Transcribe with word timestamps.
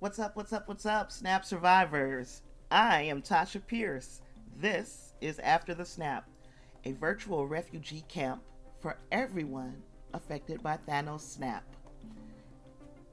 What's 0.00 0.20
up, 0.20 0.36
what's 0.36 0.52
up, 0.52 0.68
what's 0.68 0.86
up, 0.86 1.10
Snap 1.10 1.44
Survivors? 1.44 2.42
I 2.70 3.02
am 3.02 3.20
Tasha 3.20 3.60
Pierce. 3.66 4.20
This 4.56 5.12
is 5.20 5.40
After 5.40 5.74
the 5.74 5.84
Snap, 5.84 6.28
a 6.84 6.92
virtual 6.92 7.48
refugee 7.48 8.04
camp 8.06 8.40
for 8.78 8.96
everyone 9.10 9.82
affected 10.14 10.62
by 10.62 10.78
Thanos' 10.88 11.22
snap. 11.22 11.64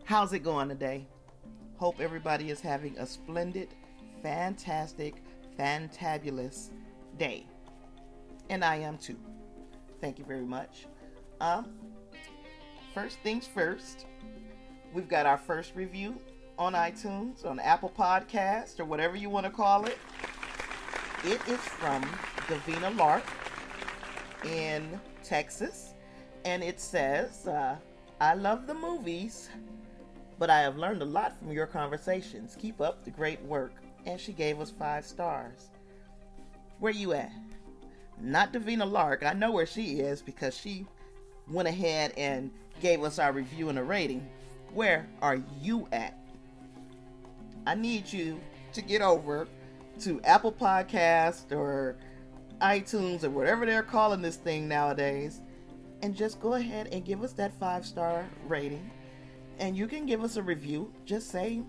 How's 0.03 0.33
it 0.33 0.43
going 0.43 0.69
today? 0.69 1.07
Hope 1.77 1.99
everybody 1.99 2.51
is 2.51 2.61
having 2.61 2.95
a 2.99 3.07
splendid, 3.07 3.69
fantastic, 4.21 5.23
fantabulous 5.57 6.69
day. 7.17 7.47
And 8.51 8.63
I 8.63 8.75
am 8.75 8.99
too. 8.99 9.17
Thank 10.01 10.19
you 10.19 10.25
very 10.25 10.45
much. 10.45 10.85
Um, 11.41 11.65
first 12.93 13.17
things 13.23 13.47
first, 13.47 14.05
we've 14.93 15.09
got 15.09 15.25
our 15.25 15.39
first 15.39 15.73
review 15.73 16.19
on 16.57 16.73
iTunes, 16.73 17.45
on 17.45 17.59
Apple 17.59 17.91
Podcast, 17.97 18.79
or 18.79 18.85
whatever 18.85 19.15
you 19.15 19.29
want 19.29 19.45
to 19.45 19.51
call 19.51 19.85
it. 19.85 19.97
It 21.23 21.41
is 21.47 21.59
from 21.59 22.01
Davina 22.47 22.95
Lark 22.95 23.23
in 24.45 24.99
Texas, 25.23 25.93
and 26.45 26.63
it 26.63 26.79
says, 26.79 27.47
uh, 27.47 27.75
I 28.21 28.35
love 28.35 28.67
the 28.67 28.73
movies, 28.73 29.49
but 30.39 30.49
I 30.49 30.59
have 30.59 30.77
learned 30.77 31.01
a 31.01 31.05
lot 31.05 31.37
from 31.37 31.51
your 31.51 31.67
conversations. 31.67 32.55
Keep 32.59 32.79
up 32.79 33.03
the 33.03 33.11
great 33.11 33.41
work. 33.41 33.73
And 34.05 34.19
she 34.19 34.33
gave 34.33 34.61
us 34.61 34.69
five 34.69 35.03
stars. 35.03 35.71
Where 36.79 36.91
are 36.91 36.95
you 36.95 37.13
at? 37.13 37.31
Not 38.21 38.53
Davina 38.53 38.89
Lark. 38.89 39.23
I 39.23 39.33
know 39.33 39.51
where 39.51 39.65
she 39.65 39.99
is 39.99 40.21
because 40.21 40.55
she 40.55 40.85
went 41.49 41.67
ahead 41.67 42.13
and 42.15 42.51
gave 42.81 43.03
us 43.03 43.17
our 43.17 43.31
review 43.31 43.69
and 43.69 43.79
a 43.79 43.83
rating. 43.83 44.29
Where 44.73 45.07
are 45.23 45.41
you 45.59 45.87
at? 45.91 46.15
I 47.65 47.75
need 47.75 48.11
you 48.11 48.39
to 48.73 48.81
get 48.81 49.01
over 49.01 49.47
to 50.01 50.21
Apple 50.23 50.51
Podcast 50.51 51.51
or 51.51 51.97
iTunes 52.61 53.23
or 53.23 53.29
whatever 53.29 53.65
they're 53.65 53.83
calling 53.83 54.21
this 54.21 54.37
thing 54.37 54.67
nowadays 54.67 55.41
and 56.01 56.15
just 56.15 56.39
go 56.39 56.53
ahead 56.53 56.87
and 56.91 57.03
give 57.03 57.23
us 57.23 57.33
that 57.33 57.57
five 57.59 57.85
star 57.85 58.27
rating. 58.47 58.91
And 59.57 59.75
you 59.75 59.87
can 59.87 60.05
give 60.05 60.23
us 60.23 60.35
a 60.35 60.43
review. 60.43 60.93
Just 61.05 61.31
say, 61.31 61.63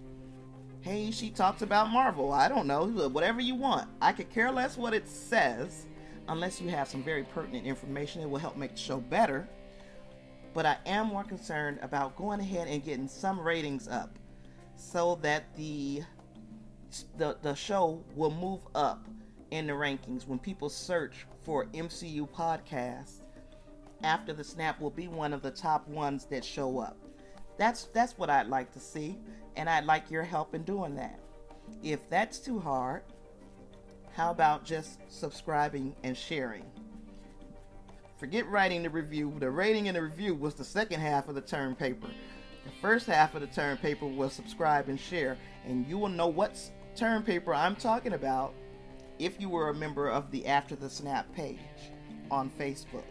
hey, 0.80 1.10
she 1.10 1.30
talks 1.30 1.62
about 1.62 1.90
Marvel. 1.90 2.32
I 2.32 2.48
don't 2.48 2.66
know, 2.66 2.86
whatever 3.08 3.40
you 3.40 3.54
want. 3.54 3.88
I 4.02 4.12
could 4.12 4.30
care 4.30 4.50
less 4.50 4.76
what 4.76 4.92
it 4.92 5.08
says 5.08 5.86
unless 6.28 6.60
you 6.60 6.68
have 6.68 6.88
some 6.88 7.02
very 7.02 7.22
pertinent 7.22 7.66
information. 7.66 8.22
It 8.22 8.28
will 8.28 8.38
help 8.38 8.56
make 8.56 8.72
the 8.72 8.80
show 8.80 8.98
better. 8.98 9.48
But 10.52 10.66
I 10.66 10.78
am 10.86 11.08
more 11.08 11.24
concerned 11.24 11.78
about 11.82 12.16
going 12.16 12.40
ahead 12.40 12.66
and 12.68 12.84
getting 12.84 13.08
some 13.08 13.40
ratings 13.40 13.88
up 13.88 14.18
so 14.76 15.18
that 15.22 15.44
the 15.56 16.02
the, 17.18 17.36
the 17.42 17.54
show 17.54 18.02
will 18.14 18.30
move 18.30 18.60
up 18.74 19.06
in 19.50 19.66
the 19.66 19.72
rankings. 19.72 20.26
When 20.26 20.38
people 20.38 20.68
search 20.68 21.26
for 21.44 21.66
MCU 21.66 22.28
podcast 22.30 23.22
after 24.02 24.32
the 24.32 24.44
snap 24.44 24.80
will 24.80 24.90
be 24.90 25.08
one 25.08 25.32
of 25.32 25.42
the 25.42 25.50
top 25.50 25.86
ones 25.88 26.26
that 26.26 26.44
show 26.44 26.78
up. 26.78 26.96
That's 27.58 27.84
that's 27.84 28.16
what 28.18 28.30
I'd 28.30 28.48
like 28.48 28.72
to 28.72 28.80
see 28.80 29.18
and 29.56 29.68
I'd 29.68 29.84
like 29.84 30.10
your 30.10 30.22
help 30.22 30.54
in 30.54 30.62
doing 30.62 30.94
that. 30.96 31.18
If 31.82 32.08
that's 32.08 32.38
too 32.38 32.60
hard 32.60 33.02
how 34.16 34.30
about 34.30 34.64
just 34.64 34.98
subscribing 35.08 35.94
and 36.02 36.16
sharing? 36.16 36.64
Forget 38.16 38.48
writing 38.48 38.82
the 38.82 38.88
review. 38.88 39.34
The 39.38 39.50
rating 39.50 39.88
and 39.88 39.96
the 39.96 40.00
review 40.00 40.34
was 40.34 40.54
the 40.54 40.64
second 40.64 41.00
half 41.00 41.28
of 41.28 41.34
the 41.34 41.42
term 41.42 41.74
paper 41.74 42.08
the 42.66 42.72
first 42.82 43.06
half 43.06 43.34
of 43.36 43.40
the 43.40 43.46
term 43.46 43.78
paper 43.78 44.06
was 44.06 44.32
subscribe 44.32 44.88
and 44.88 44.98
share, 44.98 45.38
and 45.64 45.86
you 45.86 45.98
will 45.98 46.08
know 46.08 46.26
what 46.26 46.58
term 46.96 47.22
paper 47.22 47.54
I'm 47.54 47.76
talking 47.76 48.14
about 48.14 48.54
if 49.20 49.40
you 49.40 49.48
were 49.48 49.70
a 49.70 49.74
member 49.74 50.10
of 50.10 50.30
the 50.32 50.46
After 50.46 50.74
the 50.74 50.90
Snap 50.90 51.32
page 51.32 51.58
on 52.30 52.50
Facebook 52.58 53.04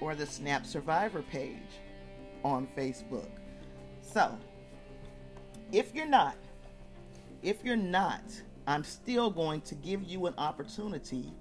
or 0.00 0.14
the 0.14 0.26
Snap 0.26 0.66
Survivor 0.66 1.22
page 1.22 1.80
on 2.44 2.68
Facebook. 2.76 3.30
So, 4.02 4.38
if 5.72 5.94
you're 5.94 6.06
not, 6.06 6.36
if 7.42 7.64
you're 7.64 7.76
not, 7.76 8.22
I'm 8.66 8.84
still 8.84 9.30
going 9.30 9.62
to 9.62 9.74
give 9.74 10.04
you 10.04 10.26
an 10.26 10.34
opportunity 10.36 11.32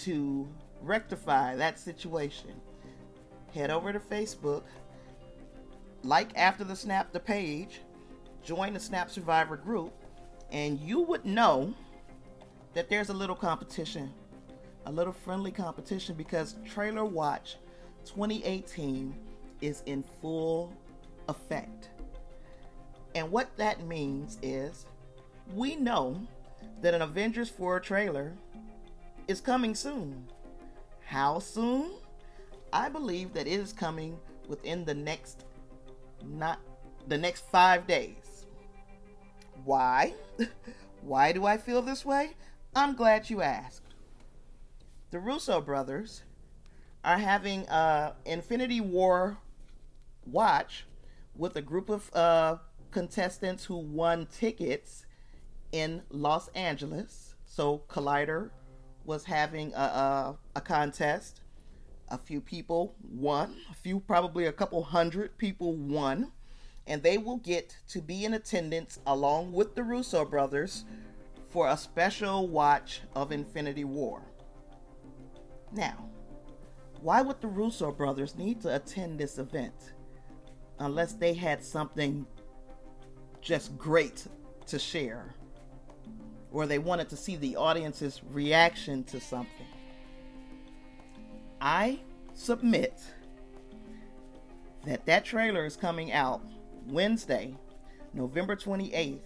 to 0.00 0.48
rectify 0.82 1.54
that 1.54 1.78
situation. 1.78 2.50
Head 3.54 3.70
over 3.70 3.92
to 3.92 4.00
Facebook, 4.00 4.64
like 6.04 6.30
after 6.36 6.62
the 6.62 6.76
snap 6.76 7.12
the 7.12 7.20
page, 7.20 7.80
join 8.44 8.74
the 8.74 8.80
Snap 8.80 9.10
Survivor 9.10 9.56
group, 9.56 9.92
and 10.52 10.78
you 10.78 11.00
would 11.00 11.24
know 11.24 11.74
that 12.74 12.90
there's 12.90 13.08
a 13.08 13.14
little 13.14 13.34
competition, 13.34 14.12
a 14.86 14.92
little 14.92 15.12
friendly 15.12 15.50
competition 15.50 16.14
because 16.14 16.56
Trailer 16.64 17.04
Watch 17.04 17.56
2018 18.04 19.14
is 19.62 19.82
in 19.86 20.04
full 20.20 20.72
effect. 21.28 21.88
And 23.14 23.30
what 23.30 23.56
that 23.56 23.86
means 23.86 24.38
is 24.42 24.86
we 25.54 25.74
know 25.76 26.20
that 26.82 26.92
an 26.92 27.00
Avengers 27.00 27.48
4 27.48 27.80
trailer 27.80 28.32
is 29.26 29.40
coming 29.40 29.74
soon. 29.74 30.26
How 31.06 31.38
soon? 31.38 31.92
I 32.72 32.88
believe 32.88 33.32
that 33.34 33.46
it 33.46 33.52
is 33.52 33.72
coming 33.72 34.18
within 34.48 34.84
the 34.84 34.94
next 34.94 35.44
not 36.28 36.60
the 37.06 37.18
next 37.18 37.44
five 37.50 37.86
days. 37.86 38.46
Why? 39.64 40.14
Why 41.02 41.32
do 41.32 41.46
I 41.46 41.56
feel 41.56 41.82
this 41.82 42.04
way? 42.04 42.30
I'm 42.74 42.96
glad 42.96 43.30
you 43.30 43.42
asked. 43.42 43.94
The 45.10 45.18
Russo 45.20 45.60
brothers 45.60 46.22
are 47.04 47.18
having 47.18 47.62
a 47.68 48.14
Infinity 48.24 48.80
War 48.80 49.38
watch 50.26 50.86
with 51.36 51.56
a 51.56 51.62
group 51.62 51.88
of 51.88 52.10
uh, 52.14 52.56
contestants 52.90 53.64
who 53.64 53.76
won 53.76 54.26
tickets 54.26 55.06
in 55.72 56.02
Los 56.10 56.48
Angeles. 56.48 57.34
So 57.44 57.82
Collider 57.88 58.50
was 59.04 59.24
having 59.24 59.72
a, 59.74 59.76
a, 59.76 60.38
a 60.56 60.60
contest 60.60 61.42
a 62.14 62.18
few 62.18 62.40
people 62.40 62.94
won, 63.02 63.56
a 63.70 63.74
few, 63.74 63.98
probably 63.98 64.46
a 64.46 64.52
couple 64.52 64.82
hundred 64.84 65.36
people 65.36 65.74
won, 65.74 66.30
and 66.86 67.02
they 67.02 67.18
will 67.18 67.38
get 67.38 67.76
to 67.88 68.00
be 68.00 68.24
in 68.24 68.34
attendance 68.34 69.00
along 69.06 69.52
with 69.52 69.74
the 69.74 69.82
Russo 69.82 70.24
brothers 70.24 70.84
for 71.48 71.68
a 71.68 71.76
special 71.76 72.46
watch 72.46 73.00
of 73.16 73.32
Infinity 73.32 73.84
War. 73.84 74.22
Now, 75.72 76.08
why 77.00 77.20
would 77.20 77.40
the 77.40 77.48
Russo 77.48 77.90
brothers 77.90 78.36
need 78.36 78.60
to 78.62 78.76
attend 78.76 79.18
this 79.18 79.38
event 79.38 79.92
unless 80.78 81.14
they 81.14 81.34
had 81.34 81.64
something 81.64 82.26
just 83.40 83.76
great 83.76 84.24
to 84.66 84.78
share? 84.78 85.34
Or 86.52 86.66
they 86.66 86.78
wanted 86.78 87.08
to 87.08 87.16
see 87.16 87.34
the 87.34 87.56
audience's 87.56 88.20
reaction 88.30 89.02
to 89.04 89.20
something. 89.20 89.66
I 91.64 91.98
submit 92.34 93.00
that 94.84 95.06
that 95.06 95.24
trailer 95.24 95.64
is 95.64 95.76
coming 95.76 96.12
out 96.12 96.42
Wednesday, 96.88 97.56
November 98.12 98.54
28th, 98.54 99.20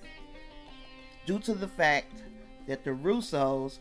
due 1.26 1.41
to 1.41 1.53
the 1.53 1.66
fact 1.66 2.22
that 2.69 2.84
the 2.84 2.91
Russos 2.91 3.81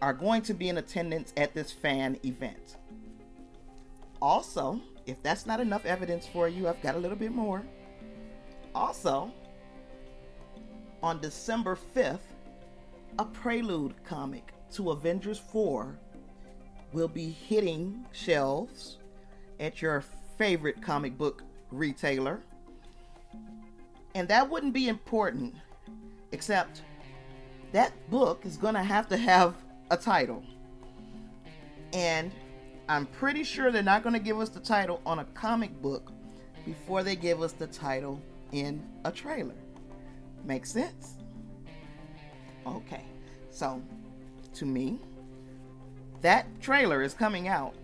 are 0.00 0.12
going 0.12 0.42
to 0.42 0.54
be 0.54 0.68
in 0.68 0.78
attendance 0.78 1.32
at 1.36 1.52
this 1.52 1.72
fan 1.72 2.16
event. 2.24 2.76
Also, 4.22 4.80
if 5.06 5.20
that's 5.24 5.44
not 5.44 5.58
enough 5.58 5.84
evidence 5.84 6.28
for 6.28 6.48
you, 6.48 6.68
I've 6.68 6.80
got 6.82 6.94
a 6.94 6.98
little 6.98 7.16
bit 7.16 7.32
more. 7.32 7.64
Also, 8.72 9.32
on 11.02 11.20
December 11.20 11.76
5th, 11.96 12.20
a 13.18 13.24
prelude 13.24 13.94
comic 14.04 14.52
to 14.74 14.92
Avengers 14.92 15.38
4 15.40 15.98
will 16.96 17.08
be 17.08 17.28
hitting 17.28 18.02
shelves 18.12 18.96
at 19.60 19.82
your 19.82 20.02
favorite 20.38 20.80
comic 20.80 21.18
book 21.18 21.42
retailer. 21.70 22.40
And 24.14 24.26
that 24.28 24.48
wouldn't 24.48 24.72
be 24.72 24.88
important, 24.88 25.54
except 26.32 26.80
that 27.72 27.92
book 28.08 28.46
is 28.46 28.56
going 28.56 28.72
to 28.72 28.82
have 28.82 29.10
to 29.10 29.18
have 29.18 29.56
a 29.90 29.96
title. 29.98 30.42
And 31.92 32.32
I'm 32.88 33.04
pretty 33.04 33.44
sure 33.44 33.70
they're 33.70 33.82
not 33.82 34.02
going 34.02 34.14
to 34.14 34.18
give 34.18 34.40
us 34.40 34.48
the 34.48 34.60
title 34.60 35.02
on 35.04 35.18
a 35.18 35.24
comic 35.26 35.82
book 35.82 36.10
before 36.64 37.02
they 37.02 37.14
give 37.14 37.42
us 37.42 37.52
the 37.52 37.66
title 37.66 38.22
in 38.52 38.82
a 39.04 39.12
trailer. 39.12 39.54
Makes 40.46 40.72
sense? 40.72 41.16
Okay, 42.66 43.04
so 43.50 43.82
to 44.54 44.64
me, 44.64 44.98
that 46.22 46.46
trailer 46.60 47.02
is 47.02 47.14
coming 47.14 47.48
out 47.48 47.74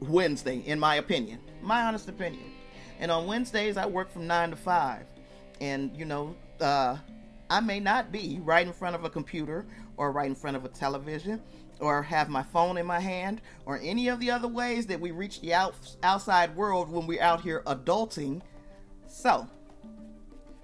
Wednesday, 0.00 0.58
in 0.66 0.78
my 0.78 0.96
opinion, 0.96 1.38
my 1.62 1.82
honest 1.82 2.08
opinion. 2.08 2.44
And 2.98 3.10
on 3.10 3.26
Wednesdays, 3.26 3.76
I 3.76 3.86
work 3.86 4.12
from 4.12 4.26
9 4.26 4.50
to 4.50 4.56
5. 4.56 5.04
And, 5.60 5.96
you 5.96 6.04
know, 6.04 6.34
uh, 6.60 6.96
I 7.50 7.60
may 7.60 7.80
not 7.80 8.12
be 8.12 8.40
right 8.42 8.66
in 8.66 8.72
front 8.72 8.96
of 8.96 9.04
a 9.04 9.10
computer 9.10 9.66
or 9.96 10.12
right 10.12 10.28
in 10.28 10.34
front 10.34 10.56
of 10.56 10.64
a 10.64 10.68
television 10.68 11.40
or 11.80 12.02
have 12.02 12.28
my 12.28 12.42
phone 12.42 12.78
in 12.78 12.86
my 12.86 13.00
hand 13.00 13.40
or 13.66 13.78
any 13.82 14.08
of 14.08 14.20
the 14.20 14.30
other 14.30 14.48
ways 14.48 14.86
that 14.86 15.00
we 15.00 15.10
reach 15.10 15.40
the 15.40 15.52
out, 15.52 15.74
outside 16.02 16.54
world 16.56 16.90
when 16.90 17.06
we're 17.06 17.22
out 17.22 17.40
here 17.40 17.62
adulting. 17.66 18.40
So, 19.08 19.46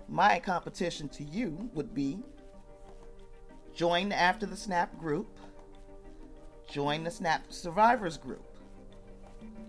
my 0.09 0.39
competition 0.39 1.09
to 1.11 1.25
you 1.25 1.69
would 1.75 1.93
be 1.93 2.19
join 3.75 4.09
the 4.09 4.19
After 4.19 4.47
the 4.47 4.57
Snap 4.57 4.99
group, 4.99 5.38
join 6.69 7.05
the 7.05 7.11
Snap 7.11 7.45
Survivors 7.51 8.17
group. 8.17 8.45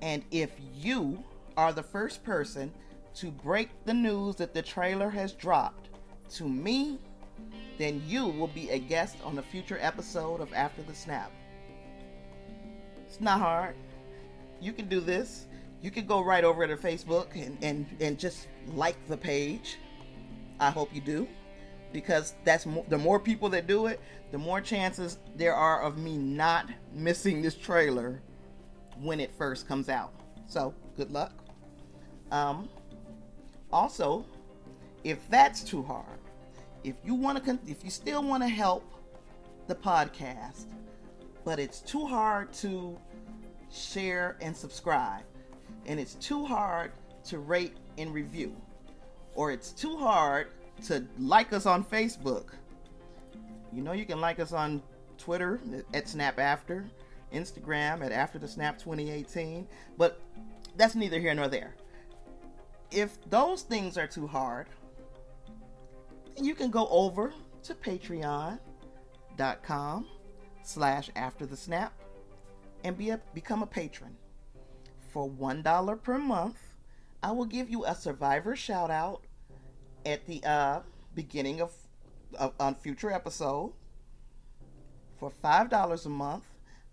And 0.02 0.24
if 0.32 0.52
you 0.76 1.24
are 1.58 1.74
the 1.74 1.84
first 1.84 2.24
person 2.24 2.72
to 3.16 3.32
break 3.32 3.70
the 3.86 3.94
news 3.94 4.36
that 4.36 4.54
the 4.54 4.62
trailer 4.62 5.10
has 5.10 5.34
dropped 5.34 5.90
to 6.36 6.48
me, 6.48 7.00
then 7.78 8.02
you 8.08 8.28
will 8.28 8.48
be 8.48 8.70
a 8.70 8.80
guest 8.80 9.18
on 9.24 9.38
a 9.38 9.42
future 9.42 9.78
episode 9.82 10.42
of 10.42 10.54
After 10.54 10.82
the 10.84 10.94
Snap. 10.94 11.32
It's 13.08 13.20
not 13.20 13.40
hard. 13.40 13.76
You 14.62 14.74
can 14.74 14.88
do 14.88 15.00
this. 15.00 15.48
You 15.82 15.92
can 15.92 16.06
go 16.06 16.22
right 16.22 16.44
over 16.44 16.68
to 16.68 16.76
Facebook 16.76 17.34
and, 17.34 17.58
and, 17.62 17.88
and 18.00 18.20
just 18.20 18.48
like 18.68 18.96
the 19.08 19.18
page. 19.18 19.78
I 20.60 20.70
hope 20.70 20.94
you 20.94 21.02
do. 21.02 21.28
Because 21.92 22.36
that's 22.44 22.66
mo- 22.66 22.86
the 22.90 22.98
more 22.98 23.20
people 23.20 23.50
that 23.50 23.68
do 23.68 23.88
it, 23.88 24.00
the 24.32 24.38
more 24.38 24.62
chances 24.62 25.18
there 25.36 25.56
are 25.56 25.82
of 25.82 25.98
me 25.98 26.18
not 26.18 26.70
missing 26.94 27.42
this 27.42 27.56
trailer 27.56 28.22
when 29.02 29.20
it 29.20 29.34
first 29.36 29.68
comes 29.68 29.90
out. 29.90 30.14
So, 30.48 30.74
good 30.98 31.12
luck. 31.12 31.34
Um, 32.32 32.70
also, 33.72 34.26
if 35.04 35.28
that's 35.30 35.64
too 35.64 35.82
hard, 35.82 36.20
if 36.84 36.96
you 37.04 37.16
want 37.16 37.38
to, 37.38 37.44
con- 37.44 37.60
if 37.68 37.84
you 37.84 37.90
still 37.90 38.24
want 38.24 38.44
to 38.44 38.50
help 38.50 38.84
the 39.68 39.76
podcast, 39.76 40.66
but 41.44 41.60
it's 41.60 41.80
too 41.82 42.06
hard 42.06 42.54
to 42.54 42.98
share 43.72 44.38
and 44.42 44.56
subscribe, 44.56 45.24
and 45.86 46.00
it's 46.00 46.16
too 46.16 46.46
hard 46.46 46.92
to 47.26 47.40
rate 47.40 47.78
and 47.98 48.14
review, 48.14 48.56
or 49.36 49.52
it's 49.52 49.72
too 49.72 49.98
hard 49.98 50.48
to 50.84 51.06
like 51.18 51.54
us 51.54 51.66
on 51.66 51.84
Facebook. 51.84 52.48
You 53.72 53.82
know, 53.82 53.92
you 53.92 54.06
can 54.06 54.20
like 54.20 54.40
us 54.40 54.52
on 54.54 54.82
Twitter 55.18 55.60
at 55.94 56.08
Snap 56.08 56.40
After, 56.40 56.86
Instagram 57.34 58.04
at 58.04 58.12
After 58.12 58.40
the 58.40 58.48
Snap 58.48 58.78
2018, 58.80 59.68
but 59.98 60.20
that's 60.76 60.96
neither 60.96 61.20
here 61.20 61.34
nor 61.34 61.48
there. 61.48 61.76
If 62.92 63.18
those 63.30 63.62
things 63.62 63.98
are 63.98 64.08
too 64.08 64.26
hard, 64.26 64.68
you 66.42 66.56
can 66.56 66.72
go 66.72 66.88
over 66.90 67.34
to 67.64 67.76
patreon.com 67.76 68.60
slash 70.64 71.10
after 71.16 71.46
the 71.46 71.58
snap 71.58 71.94
and 72.84 72.98
be 72.98 73.10
a, 73.12 73.20
become 73.34 73.62
a 73.64 73.68
patron. 73.68 74.16
For 75.12 75.30
$1 75.30 76.04
per 76.04 76.18
month, 76.18 76.58
I 77.22 77.32
will 77.32 77.46
give 77.46 77.70
you 77.70 77.86
a 77.86 77.94
survivor 77.96 78.56
shout 78.56 78.90
out 78.90 79.24
at 80.06 80.26
the 80.26 80.44
uh, 80.44 80.80
beginning 81.16 81.62
of, 81.62 81.72
of 82.38 82.54
on 82.60 82.76
future 82.76 83.12
episode. 83.12 83.74
For 85.20 85.32
$5 85.44 86.06
a 86.06 86.10
month, 86.10 86.46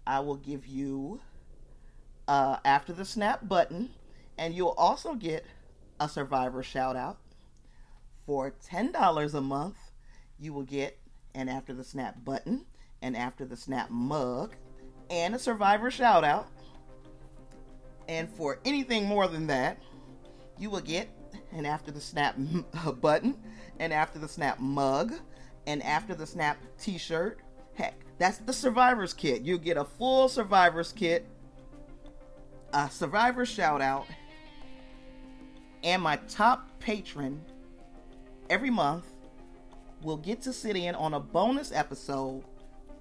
I 0.06 0.20
will 0.20 0.36
give 0.36 0.66
you 0.66 1.20
uh, 2.26 2.56
after 2.64 2.92
the 2.92 3.04
snap 3.04 3.48
button, 3.48 3.90
and 4.36 4.54
you'll 4.54 4.74
also 4.76 5.14
get 5.14 5.46
a 6.00 6.08
survivor 6.08 6.62
shout 6.62 6.96
out. 6.96 7.18
For 8.26 8.52
$10 8.68 9.34
a 9.34 9.40
month, 9.40 9.76
you 10.38 10.52
will 10.52 10.64
get 10.64 10.98
an 11.34 11.48
after 11.48 11.72
the 11.72 11.84
snap 11.84 12.24
button, 12.24 12.66
an 13.02 13.14
after 13.14 13.44
the 13.44 13.56
snap 13.56 13.90
mug, 13.90 14.56
and 15.08 15.34
a 15.34 15.38
survivor 15.38 15.90
shout 15.90 16.24
out. 16.24 16.48
And 18.08 18.28
for 18.28 18.58
anything 18.64 19.06
more 19.06 19.28
than 19.28 19.46
that, 19.48 19.78
you 20.58 20.70
will 20.70 20.80
get 20.80 21.08
an 21.56 21.66
after 21.66 21.90
the 21.90 22.00
snap 22.00 22.36
button, 23.00 23.36
and 23.78 23.92
after 23.92 24.18
the 24.18 24.28
snap 24.28 24.60
mug, 24.60 25.14
and 25.66 25.82
after 25.82 26.14
the 26.14 26.26
snap 26.26 26.58
t 26.78 26.98
shirt. 26.98 27.40
Heck, 27.74 27.94
that's 28.18 28.38
the 28.38 28.52
survivor's 28.52 29.12
kit. 29.12 29.42
You 29.42 29.58
get 29.58 29.76
a 29.76 29.84
full 29.84 30.28
survivor's 30.28 30.92
kit, 30.92 31.26
a 32.72 32.88
survivor 32.90 33.44
shout 33.44 33.82
out, 33.82 34.06
and 35.82 36.02
my 36.02 36.16
top 36.28 36.68
patron 36.78 37.42
every 38.48 38.70
month 38.70 39.06
will 40.02 40.16
get 40.16 40.42
to 40.42 40.52
sit 40.52 40.76
in 40.76 40.94
on 40.94 41.14
a 41.14 41.20
bonus 41.20 41.72
episode 41.72 42.42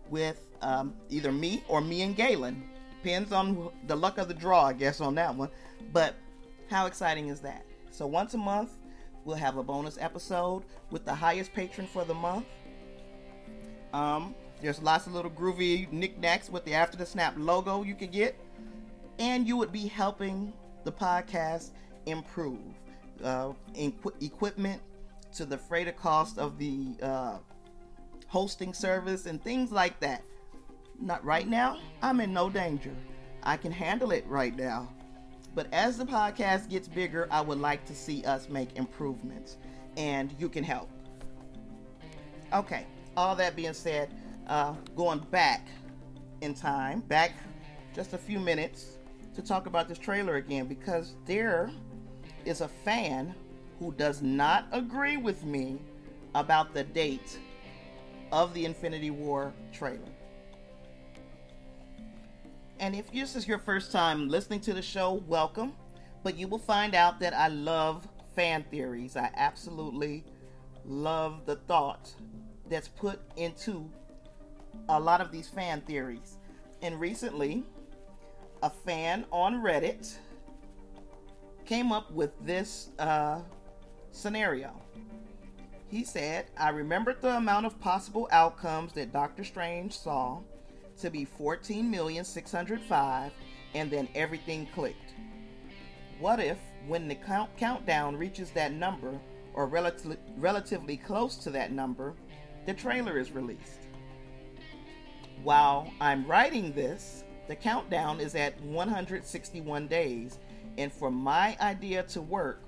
with 0.10 0.48
um, 0.62 0.94
either 1.10 1.32
me 1.32 1.64
or 1.68 1.82
me 1.82 2.02
and 2.02 2.16
Galen. 2.16 2.64
Depends 3.04 3.32
on 3.32 3.70
the 3.88 3.96
luck 3.96 4.18
of 4.18 4.28
the 4.28 4.34
draw, 4.34 4.66
I 4.66 4.74
guess, 4.74 5.00
on 5.00 5.16
that 5.16 5.36
one. 5.36 5.50
But 5.94 6.16
how 6.70 6.88
exciting 6.88 7.28
is 7.28 7.42
that? 7.42 7.66
So 7.96 8.06
once 8.06 8.34
a 8.34 8.38
month, 8.38 8.72
we'll 9.24 9.38
have 9.38 9.56
a 9.56 9.64
bonus 9.64 9.98
episode 10.02 10.64
with 10.92 11.06
the 11.06 11.16
highest 11.16 11.54
patron 11.54 11.88
for 11.88 12.04
the 12.04 12.14
month. 12.14 12.46
Um, 13.94 14.36
there's 14.62 14.82
lots 14.82 15.08
of 15.08 15.14
little 15.14 15.32
groovy 15.32 15.90
knickknacks 15.94 16.50
with 16.50 16.66
the 16.66 16.74
After 16.74 16.98
the 16.98 17.06
Snap 17.06 17.36
logo 17.38 17.84
you 17.84 17.96
can 17.96 18.12
get, 18.12 18.38
and 19.18 19.48
you 19.48 19.56
would 19.56 19.72
be 19.72 19.88
helping 19.88 20.52
the 20.84 20.92
podcast 20.92 21.70
improve. 22.06 22.60
Uh, 23.24 23.54
equipment 24.20 24.82
to 25.34 25.46
the 25.46 25.58
freighter 25.58 25.94
cost 25.94 26.38
of 26.38 26.58
the 26.58 26.98
uh, 27.02 27.38
hosting 28.28 28.74
service 28.74 29.26
and 29.26 29.42
things 29.42 29.72
like 29.72 29.98
that. 30.02 30.22
Not 31.00 31.24
right 31.24 31.48
now. 31.48 31.80
I'm 32.02 32.20
in 32.20 32.34
no 32.34 32.50
danger. 32.50 32.94
I 33.44 33.56
can 33.56 33.72
handle 33.72 34.12
it 34.12 34.28
right 34.28 34.54
now. 34.54 34.90
But 35.56 35.68
as 35.72 35.98
the 35.98 36.06
podcast 36.06 36.70
gets 36.70 36.90
bigger, 36.90 37.28
I 37.32 37.40
would 37.40 37.60
like 37.60 37.86
to 37.86 37.96
see 37.96 38.24
us 38.26 38.50
make 38.50 38.76
improvements, 38.76 39.56
and 39.96 40.36
you 40.38 40.50
can 40.50 40.66
help. 40.66 40.90
Okay, 42.54 42.86
all 43.16 43.36
that 43.38 43.56
being 43.56 43.74
said, 43.74 44.14
uh, 44.48 44.74
going 44.98 45.20
back 45.32 45.66
in 46.42 46.54
time, 46.54 47.00
back 47.00 47.32
just 47.94 48.14
a 48.14 48.18
few 48.18 48.40
minutes 48.40 48.98
to 49.34 49.42
talk 49.42 49.66
about 49.66 49.88
this 49.88 49.98
trailer 49.98 50.36
again 50.36 50.66
because 50.66 51.16
there 51.26 51.72
is 52.44 52.60
a 52.60 52.68
fan 52.68 53.34
who 53.80 53.94
does 53.94 54.22
not 54.22 54.68
agree 54.74 55.18
with 55.18 55.46
me 55.46 55.80
about 56.36 56.74
the 56.74 56.84
date 56.84 57.40
of 58.32 58.54
the 58.54 58.66
Infinity 58.66 59.10
War 59.10 59.54
trailer. 59.72 60.15
And 62.80 62.94
if 62.94 63.12
this 63.12 63.36
is 63.36 63.48
your 63.48 63.60
first 63.60 63.92
time 63.92 64.28
listening 64.28 64.60
to 64.62 64.74
the 64.74 64.82
show, 64.82 65.14
welcome. 65.28 65.74
But 66.24 66.38
you 66.38 66.48
will 66.48 66.60
find 66.60 66.94
out 66.94 67.20
that 67.22 67.34
I 67.34 67.48
love 67.48 68.08
fan 68.36 68.66
theories. 68.70 69.16
I 69.16 69.32
absolutely 69.36 70.26
love 70.84 71.46
the 71.46 71.56
thought 71.56 72.14
that's 72.70 72.88
put 72.88 73.20
into 73.38 73.90
a 74.90 75.00
lot 75.00 75.22
of 75.22 75.32
these 75.32 75.48
fan 75.48 75.82
theories. 75.82 76.38
And 76.82 77.00
recently, 77.00 77.64
a 78.62 78.70
fan 78.70 79.26
on 79.32 79.62
Reddit 79.62 80.16
came 81.66 81.92
up 81.92 82.12
with 82.12 82.32
this 82.46 82.90
uh, 83.00 83.40
scenario. 84.12 84.74
He 85.88 86.04
said, 86.04 86.48
I 86.58 86.70
remembered 86.70 87.22
the 87.22 87.38
amount 87.38 87.68
of 87.68 87.80
possible 87.80 88.28
outcomes 88.32 88.92
that 88.94 89.14
Doctor 89.14 89.44
Strange 89.46 89.98
saw 89.98 90.42
to 91.00 91.10
be 91.10 91.26
14,605, 91.26 93.32
and 93.74 93.92
then 93.92 94.08
everything 94.16 94.68
clicked. 94.74 95.14
What 96.20 96.40
if, 96.40 96.58
when 96.88 97.08
the 97.08 97.16
count- 97.16 97.56
countdown 97.58 98.16
reaches 98.16 98.52
that 98.52 98.74
number, 98.74 99.20
or 99.54 99.68
relatively, 99.68 100.18
relatively 100.38 100.98
close 100.98 101.36
to 101.38 101.50
that 101.52 101.72
number, 101.72 102.14
the 102.66 102.74
trailer 102.74 103.20
is 103.20 103.32
released? 103.32 103.88
While 105.44 105.92
I'm 106.00 106.26
writing 106.26 106.72
this, 106.72 107.24
the 107.48 107.56
countdown 107.56 108.20
is 108.20 108.36
at 108.36 108.60
161 108.62 109.88
days, 109.88 110.40
and 110.78 110.92
for 110.92 111.12
my 111.12 111.58
idea 111.62 112.04
to 112.04 112.22
work, 112.22 112.62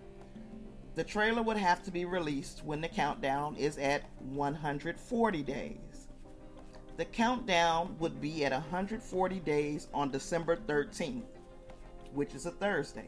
the 0.95 1.03
trailer 1.03 1.41
would 1.41 1.57
have 1.57 1.83
to 1.83 1.91
be 1.91 2.05
released 2.05 2.63
when 2.63 2.81
the 2.81 2.87
countdown 2.87 3.55
is 3.55 3.77
at 3.77 4.03
140 4.19 5.43
days. 5.43 5.77
The 6.97 7.05
countdown 7.05 7.95
would 7.99 8.19
be 8.19 8.43
at 8.43 8.51
140 8.51 9.39
days 9.41 9.87
on 9.93 10.09
December 10.09 10.57
13th, 10.57 11.21
which 12.13 12.33
is 12.33 12.47
a 12.47 12.51
Thursday. 12.51 13.07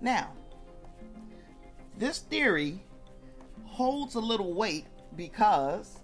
Now, 0.00 0.32
this 1.98 2.20
theory 2.20 2.80
holds 3.64 4.14
a 4.14 4.20
little 4.20 4.54
weight 4.54 4.86
because 5.16 5.98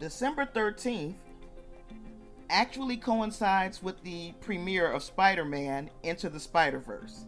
December 0.00 0.44
13th 0.44 1.14
actually 2.50 2.96
coincides 2.96 3.80
with 3.80 4.02
the 4.02 4.32
premiere 4.40 4.90
of 4.90 5.04
Spider 5.04 5.44
Man 5.44 5.88
Into 6.02 6.28
the 6.28 6.40
Spider 6.40 6.80
Verse. 6.80 7.26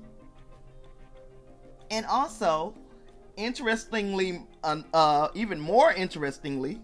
And 1.93 2.05
also, 2.07 2.75
interestingly, 3.37 4.43
uh, 4.65 5.29
even 5.35 5.61
more 5.61 5.93
interestingly, 5.93 6.81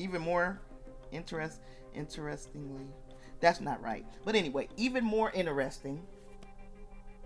even 0.00 0.22
more 0.22 0.60
interest, 1.12 1.60
interestingly, 1.94 2.86
that's 3.40 3.60
not 3.60 3.82
right. 3.82 4.04
But 4.24 4.34
anyway, 4.34 4.68
even 4.76 5.04
more 5.04 5.30
interesting, 5.30 6.02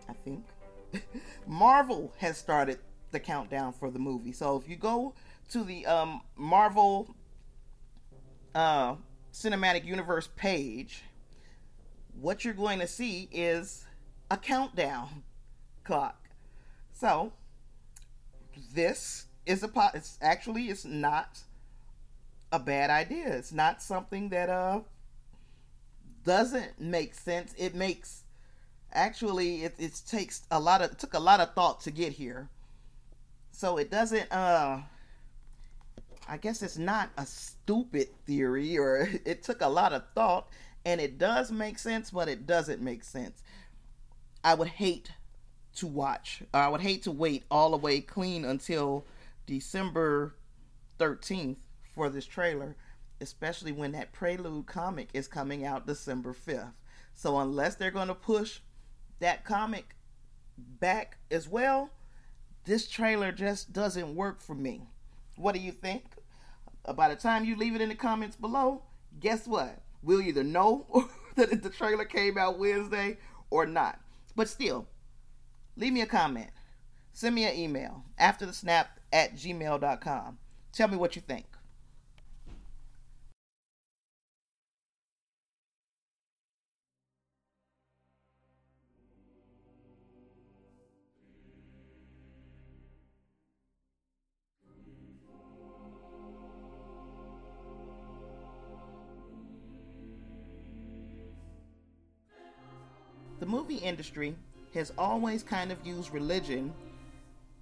I 0.09 0.13
think, 0.25 0.45
Marvel 1.47 2.13
has 2.19 2.37
started 2.37 2.79
the 3.11 3.21
countdown 3.21 3.73
for 3.73 3.91
the 3.91 3.99
movie. 3.99 4.33
So 4.33 4.57
if 4.57 4.69
you 4.69 4.77
go 4.77 5.15
to 5.51 5.65
the 5.65 5.87
um, 5.87 6.21
Marvel 6.37 7.15
uh, 8.55 8.97
Cinematic 9.33 9.85
Universe 9.85 10.29
page, 10.37 11.03
what 12.21 12.45
you're 12.45 12.55
going 12.55 12.79
to 12.79 12.87
see 12.87 13.29
is 13.33 13.85
a 14.31 14.37
countdown 14.37 15.25
clock. 15.85 16.29
So 16.93 17.33
this 18.73 19.27
is 19.47 19.63
a 19.63 19.69
pot. 19.69 19.95
It's 19.95 20.19
actually 20.23 20.65
it's 20.65 20.85
not 20.85 21.41
a 22.55 22.59
bad 22.61 22.89
idea. 22.89 23.27
It's 23.35 23.53
not 23.53 23.83
something 23.83 24.29
that 24.29 24.49
uh 24.49 24.81
doesn't 26.25 26.81
make 26.81 27.15
sense. 27.15 27.53
It 27.59 27.75
makes 27.75 28.23
actually 28.93 29.65
it, 29.65 29.75
it 29.79 30.01
takes 30.07 30.43
a 30.53 30.61
lot 30.61 30.81
of 30.81 30.97
took 30.97 31.15
a 31.15 31.19
lot 31.19 31.41
of 31.41 31.53
thought 31.55 31.81
to 31.83 31.91
get 31.91 32.13
here. 32.13 32.49
So 33.51 33.77
it 33.77 33.91
doesn't 33.91 34.31
uh 34.33 34.83
I 36.29 36.37
guess 36.37 36.63
it's 36.63 36.79
not 36.79 37.11
a 37.19 37.27
stupid 37.27 38.09
theory 38.25 38.79
or 38.79 39.09
it 39.25 39.43
took 39.43 39.61
a 39.61 39.69
lot 39.69 39.93
of 39.93 40.05
thought 40.15 40.49
and 40.85 41.01
it 41.01 41.19
does 41.19 41.51
make 41.51 41.79
sense, 41.79 42.13
but 42.13 42.29
it 42.29 42.47
doesn't 42.47 42.81
make 42.81 43.03
sense. 43.03 43.43
I 44.45 44.55
would 44.55 44.69
hate 44.69 45.11
to 45.77 45.89
watch. 45.89 46.43
I 46.53 46.69
would 46.69 46.83
hate 46.83 47.03
to 47.03 47.11
wait 47.11 47.43
all 47.51 47.73
the 47.73 47.79
way 47.79 48.01
clean 48.01 48.45
until 48.45 49.07
December 49.45 50.37
13th 51.01 51.57
for 51.95 52.09
this 52.09 52.27
trailer, 52.27 52.77
especially 53.21 53.73
when 53.73 53.93
that 53.93 54.13
Prelude 54.13 54.67
comic 54.67 55.09
is 55.15 55.29
coming 55.29 55.65
out 55.65 55.87
December 55.87 56.35
5th. 56.35 56.73
So 57.15 57.39
unless 57.39 57.77
they're 57.77 57.91
going 57.91 58.09
to 58.09 58.15
push 58.15 58.61
that 59.21 59.45
comic 59.45 59.97
back 60.59 61.19
as 61.31 61.49
well, 61.49 61.91
this 62.65 62.89
trailer 62.89 63.31
just 63.33 63.73
doesn't 63.73 64.15
work 64.15 64.41
for 64.41 64.55
me. 64.55 64.89
What 65.37 65.55
do 65.55 65.61
you 65.61 65.73
think? 65.73 66.05
Uh, 66.85 66.93
by 66.93 67.09
the 67.09 67.17
time 67.17 67.45
you 67.45 67.57
leave 67.57 67.75
it 67.75 67.81
in 67.81 67.89
the 67.89 67.95
comments 67.95 68.37
below, 68.37 68.83
guess 69.21 69.47
what? 69.47 69.81
We'll 70.03 70.21
either 70.21 70.45
know 70.45 70.87
that 71.37 71.63
the 71.63 71.71
trailer 71.71 72.05
came 72.05 72.37
out 72.37 72.59
Wednesday 72.59 73.19
or 73.51 73.67
not. 73.67 74.01
But 74.37 74.49
still, 74.49 74.87
leave 75.77 75.93
me 75.93 76.01
a 76.01 76.07
comment. 76.07 76.51
Send 77.13 77.35
me 77.35 77.45
an 77.45 77.57
email 77.57 78.05
after 78.19 78.45
the 78.45 78.53
snap 78.53 78.99
at 79.13 79.37
gmail.com. 79.37 80.39
Tell 80.73 80.89
me 80.89 80.97
what 80.97 81.15
you 81.15 81.23
think. 81.23 81.47
The 103.45 103.51
movie 103.51 103.77
industry 103.77 104.37
has 104.73 104.91
always 104.97 105.43
kind 105.43 105.71
of 105.71 105.87
used 105.87 106.15
religion 106.15 106.73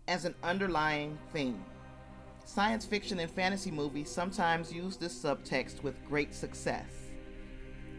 as 0.07 0.25
an 0.25 0.37
underlying 0.41 1.19
theme. 1.33 1.65
Science 2.45 2.85
fiction 2.85 3.19
and 3.19 3.29
fantasy 3.29 3.73
movies 3.73 4.09
sometimes 4.09 4.73
use 4.73 4.97
this 4.97 5.13
subtext 5.21 5.83
with 5.83 5.97
great 6.05 6.37
success. 6.37 6.87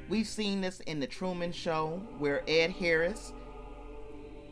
We've 0.08 0.25
seen 0.25 0.62
this 0.62 0.80
in 0.80 1.02
The 1.02 1.08
Truman 1.08 1.52
Show, 1.52 2.02
where 2.20 2.42
Ed 2.48 2.72
Harris, 2.72 3.34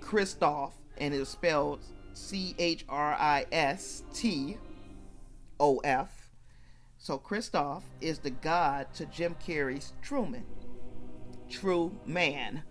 Christof, 0.01 0.73
and 0.97 1.13
it 1.13 1.21
is 1.21 1.29
spelled 1.29 1.85
C 2.11 2.53
H 2.59 2.83
R 2.89 3.13
I 3.13 3.45
S 3.53 4.03
T 4.13 4.57
O 5.57 5.77
F. 5.85 6.31
So 6.97 7.17
Christof 7.17 7.83
is 8.01 8.19
the 8.19 8.31
god 8.31 8.93
to 8.95 9.05
Jim 9.05 9.37
Carrey's 9.41 9.93
Truman. 10.01 10.43
True 11.47 11.97
man. 12.05 12.63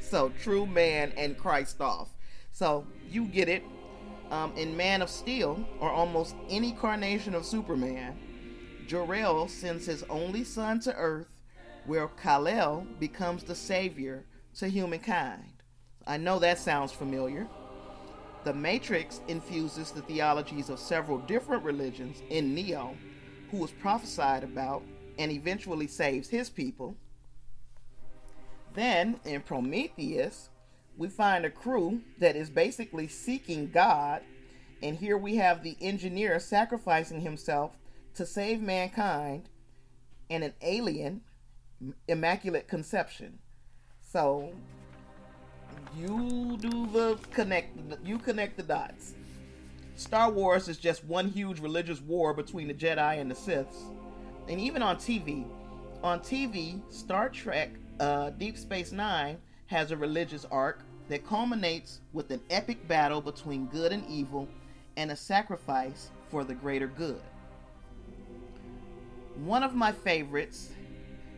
So 0.00 0.32
true 0.42 0.66
man 0.66 1.12
and 1.16 1.36
Christ 1.36 1.80
off. 1.80 2.10
So 2.52 2.86
you 3.08 3.26
get 3.26 3.48
it. 3.48 3.62
Um, 4.30 4.52
in 4.56 4.76
Man 4.76 5.02
of 5.02 5.08
Steel, 5.08 5.64
or 5.78 5.88
almost 5.88 6.34
any 6.48 6.72
carnation 6.72 7.32
of 7.32 7.46
Superman, 7.46 8.18
Jor-El 8.88 9.46
sends 9.46 9.86
his 9.86 10.02
only 10.10 10.42
son 10.42 10.80
to 10.80 10.94
Earth, 10.94 11.42
where 11.84 12.08
Kal-El 12.08 12.86
becomes 12.98 13.44
the 13.44 13.54
savior 13.54 14.24
to 14.56 14.68
humankind. 14.68 15.62
I 16.08 16.16
know 16.16 16.40
that 16.40 16.58
sounds 16.58 16.90
familiar. 16.90 17.46
The 18.42 18.52
Matrix 18.52 19.20
infuses 19.28 19.92
the 19.92 20.02
theologies 20.02 20.70
of 20.70 20.80
several 20.80 21.18
different 21.18 21.62
religions 21.62 22.22
in 22.30 22.54
Neo, 22.54 22.96
who 23.50 23.58
was 23.58 23.70
prophesied 23.72 24.42
about 24.42 24.82
and 25.18 25.30
eventually 25.30 25.86
saves 25.86 26.28
his 26.28 26.50
people. 26.50 26.96
Then 28.76 29.18
in 29.24 29.40
Prometheus, 29.40 30.50
we 30.98 31.08
find 31.08 31.46
a 31.46 31.50
crew 31.50 32.02
that 32.18 32.36
is 32.36 32.50
basically 32.50 33.08
seeking 33.08 33.70
God, 33.70 34.20
and 34.82 34.96
here 34.98 35.16
we 35.16 35.36
have 35.36 35.62
the 35.62 35.78
engineer 35.80 36.38
sacrificing 36.38 37.22
himself 37.22 37.78
to 38.14 38.26
save 38.26 38.60
mankind 38.60 39.48
and 40.28 40.44
an 40.44 40.52
alien 40.60 41.22
immaculate 42.06 42.68
conception. 42.68 43.38
So 44.02 44.52
you 45.96 46.58
do 46.60 46.86
the 46.92 47.18
connect 47.32 47.78
you 48.04 48.18
connect 48.18 48.58
the 48.58 48.62
dots. 48.62 49.14
Star 49.94 50.30
Wars 50.30 50.68
is 50.68 50.76
just 50.76 51.02
one 51.04 51.28
huge 51.30 51.60
religious 51.60 52.02
war 52.02 52.34
between 52.34 52.68
the 52.68 52.74
Jedi 52.74 53.20
and 53.20 53.30
the 53.30 53.34
Siths. 53.34 53.84
And 54.48 54.60
even 54.60 54.82
on 54.82 54.96
TV, 54.96 55.46
on 56.02 56.20
TV, 56.20 56.80
Star 56.92 57.30
Trek 57.30 57.70
uh, 58.00 58.30
Deep 58.30 58.56
Space 58.56 58.92
Nine 58.92 59.38
has 59.66 59.90
a 59.90 59.96
religious 59.96 60.44
arc 60.50 60.82
that 61.08 61.26
culminates 61.26 62.00
with 62.12 62.30
an 62.30 62.40
epic 62.50 62.86
battle 62.88 63.20
between 63.20 63.66
good 63.66 63.92
and 63.92 64.04
evil 64.08 64.48
and 64.96 65.10
a 65.10 65.16
sacrifice 65.16 66.10
for 66.30 66.44
the 66.44 66.54
greater 66.54 66.86
good. 66.86 67.20
One 69.36 69.62
of 69.62 69.74
my 69.74 69.92
favorites 69.92 70.70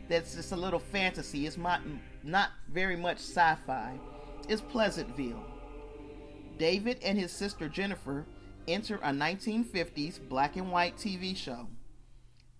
that's 0.08 0.34
just 0.34 0.52
a 0.52 0.56
little 0.56 0.78
fantasy, 0.78 1.46
it's 1.46 1.58
not, 1.58 1.82
not 2.22 2.50
very 2.72 2.96
much 2.96 3.18
sci 3.18 3.56
fi, 3.66 3.98
is 4.48 4.60
Pleasantville. 4.60 5.44
David 6.58 6.98
and 7.02 7.18
his 7.18 7.30
sister 7.30 7.68
Jennifer 7.68 8.24
enter 8.66 8.96
a 8.96 9.10
1950s 9.10 10.18
black 10.28 10.56
and 10.56 10.70
white 10.72 10.96
TV 10.96 11.36
show. 11.36 11.68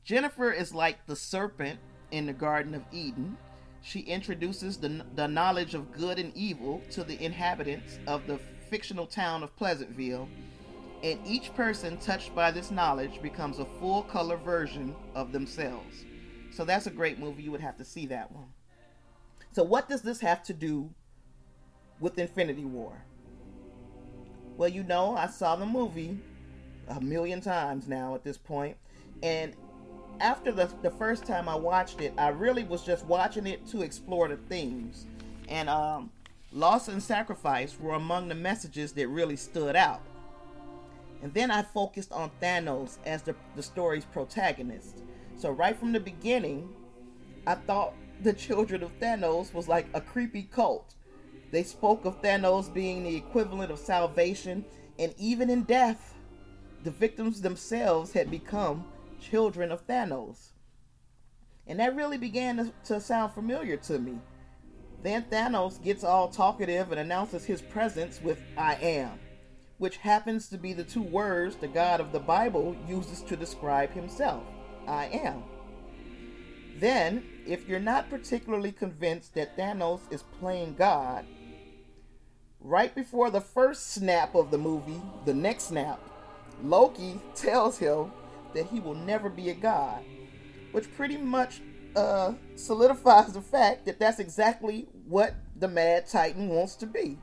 Jennifer 0.05 0.53
is 0.53 0.75
like 0.75 1.07
the 1.07 1.17
serpent 1.17 1.79
in 2.11 2.27
the 2.27 2.33
Garden 2.33 2.75
of 2.75 2.83
Eden, 2.93 3.37
she 3.83 4.01
introduces 4.01 4.77
the, 4.77 5.05
the 5.15 5.27
knowledge 5.27 5.75
of 5.75 5.93
good 5.93 6.19
and 6.19 6.37
evil 6.37 6.83
to 6.91 7.05
the 7.05 7.23
inhabitants 7.23 7.99
of 8.07 8.27
the 8.27 8.39
fictional 8.69 9.07
town 9.07 9.43
of 9.43 9.57
Pleasantville, 9.57 10.29
and 11.03 11.19
each 11.27 11.55
person 11.55 11.97
touched 11.99 12.35
by 12.35 12.51
this 12.51 12.71
knowledge 12.71 13.23
becomes 13.23 13.59
a 13.59 13.65
full 13.65 14.03
color 14.03 14.37
version 14.37 14.95
of 15.15 15.33
themselves. 15.33 16.05
So 16.51 16.65
that's 16.65 16.87
a 16.87 16.91
great 16.91 17.19
movie. 17.19 17.45
You 17.45 17.53
would 17.53 17.61
have 17.61 17.77
to 17.77 17.85
see 17.85 18.07
that 18.07 18.33
one. 18.33 18.49
So, 19.53 19.63
what 19.63 19.89
does 19.89 20.03
this 20.03 20.21
have 20.21 20.43
to 20.45 20.53
do 20.53 20.91
with 22.01 22.19
Infinity 22.19 22.65
War? 22.65 23.05
Well, 24.57 24.69
you 24.69 24.83
know, 24.83 25.17
I 25.17 25.29
saw 25.29 25.57
the 25.57 25.67
movie 25.67 26.19
a 26.89 27.01
million 27.01 27.41
times 27.41 27.89
now 27.89 28.15
at 28.15 28.25
this 28.25 28.37
point, 28.37 28.77
and 29.23 29.55
after 30.21 30.53
the, 30.53 30.71
the 30.83 30.91
first 30.91 31.25
time 31.25 31.49
I 31.49 31.55
watched 31.55 32.01
it, 32.01 32.13
I 32.19 32.29
really 32.29 32.65
was 32.65 32.83
just 32.83 33.05
watching 33.07 33.47
it 33.47 33.67
to 33.69 33.83
explore 33.83 34.29
the 34.29 34.37
themes. 34.37 35.07
And 35.49 35.69
um, 35.69 36.11
loss 36.53 36.89
and 36.89 37.03
sacrifice 37.03 37.79
were 37.81 37.95
among 37.95 38.29
the 38.29 38.35
messages 38.35 38.93
that 38.93 39.09
really 39.09 39.37
stood 39.37 39.77
out. 39.77 40.03
And 41.23 41.33
then 41.35 41.51
I 41.51 41.63
focused 41.63 42.13
on 42.13 42.31
Thanos 42.41 42.99
as 43.05 43.23
the, 43.23 43.35
the 43.57 43.63
story's 43.63 44.05
protagonist. 44.05 45.03
So, 45.37 45.51
right 45.51 45.79
from 45.79 45.93
the 45.93 46.01
beginning, 46.01 46.69
I 47.47 47.55
thought 47.55 47.95
the 48.23 48.33
children 48.33 48.83
of 48.83 48.99
Thanos 49.01 49.53
was 49.53 49.69
like 49.69 49.87
a 49.95 50.01
creepy 50.01 50.43
cult. 50.43 50.95
They 51.51 51.63
spoke 51.63 52.05
of 52.05 52.21
Thanos 52.23 52.73
being 52.73 53.05
the 53.05 53.17
equivalent 53.17 53.73
of 53.73 53.79
salvation, 53.79 54.65
and 54.99 55.15
even 55.19 55.51
in 55.51 55.63
death, 55.63 56.15
the 56.85 56.91
victims 56.91 57.41
themselves 57.41 58.13
had 58.13 58.31
become 58.31 58.85
children 59.21 59.73
of 59.73 59.87
Thanos. 59.87 60.53
And 61.67 61.81
that 61.81 61.97
really 61.97 62.19
began 62.19 62.57
to, 62.57 62.73
to 62.87 63.01
sound 63.01 63.33
familiar 63.33 63.77
to 63.77 63.99
me. 63.99 64.19
Then 65.03 65.25
Thanos 65.25 65.83
gets 65.83 66.03
all 66.05 66.29
talkative 66.29 66.91
and 66.91 67.01
announces 67.01 67.45
his 67.45 67.63
presence 67.63 68.21
with 68.23 68.41
I 68.57 68.75
am. 68.77 69.19
which 69.79 69.97
happens 69.99 70.49
to 70.49 70.59
be 70.59 70.73
the 70.73 70.85
two 70.85 71.03
words 71.03 71.57
the 71.57 71.69
God 71.69 72.01
of 72.01 72.13
the 72.13 72.19
Bible 72.19 72.77
uses 72.87 73.23
to 73.23 73.37
describe 73.37 73.93
himself 73.93 74.43
I 74.87 75.07
am. 75.07 75.45
Then, 76.77 77.25
if 77.47 77.69
you're 77.69 77.81
not 77.81 78.09
particularly 78.11 78.73
convinced 78.73 79.35
that 79.35 79.57
Thanos 79.57 80.01
is 80.11 80.23
playing 80.41 80.75
God, 80.79 81.27
right 82.61 82.95
before 82.95 83.31
the 83.31 83.41
first 83.41 83.91
snap 83.91 84.35
of 84.35 84.51
the 84.51 84.59
movie, 84.59 85.03
the 85.25 85.35
next 85.35 85.65
snap, 85.65 86.01
Loki 86.63 87.21
tells 87.35 87.79
him 87.79 88.13
that 88.55 88.67
he 88.67 88.81
will 88.81 88.95
never 88.95 89.29
be 89.29 89.51
a 89.51 89.55
god, 89.55 90.03
which 90.73 90.93
pretty 90.97 91.17
much 91.17 91.61
uh, 91.97 92.33
solidifies 92.55 93.33
the 93.33 93.41
fact 93.41 93.87
that 93.87 93.99
that's 93.99 94.19
exactly 94.19 94.89
what 95.07 95.35
the 95.57 95.69
Mad 95.69 96.07
Titan 96.07 96.49
wants 96.49 96.77
to 96.77 96.87
be. 96.87 97.19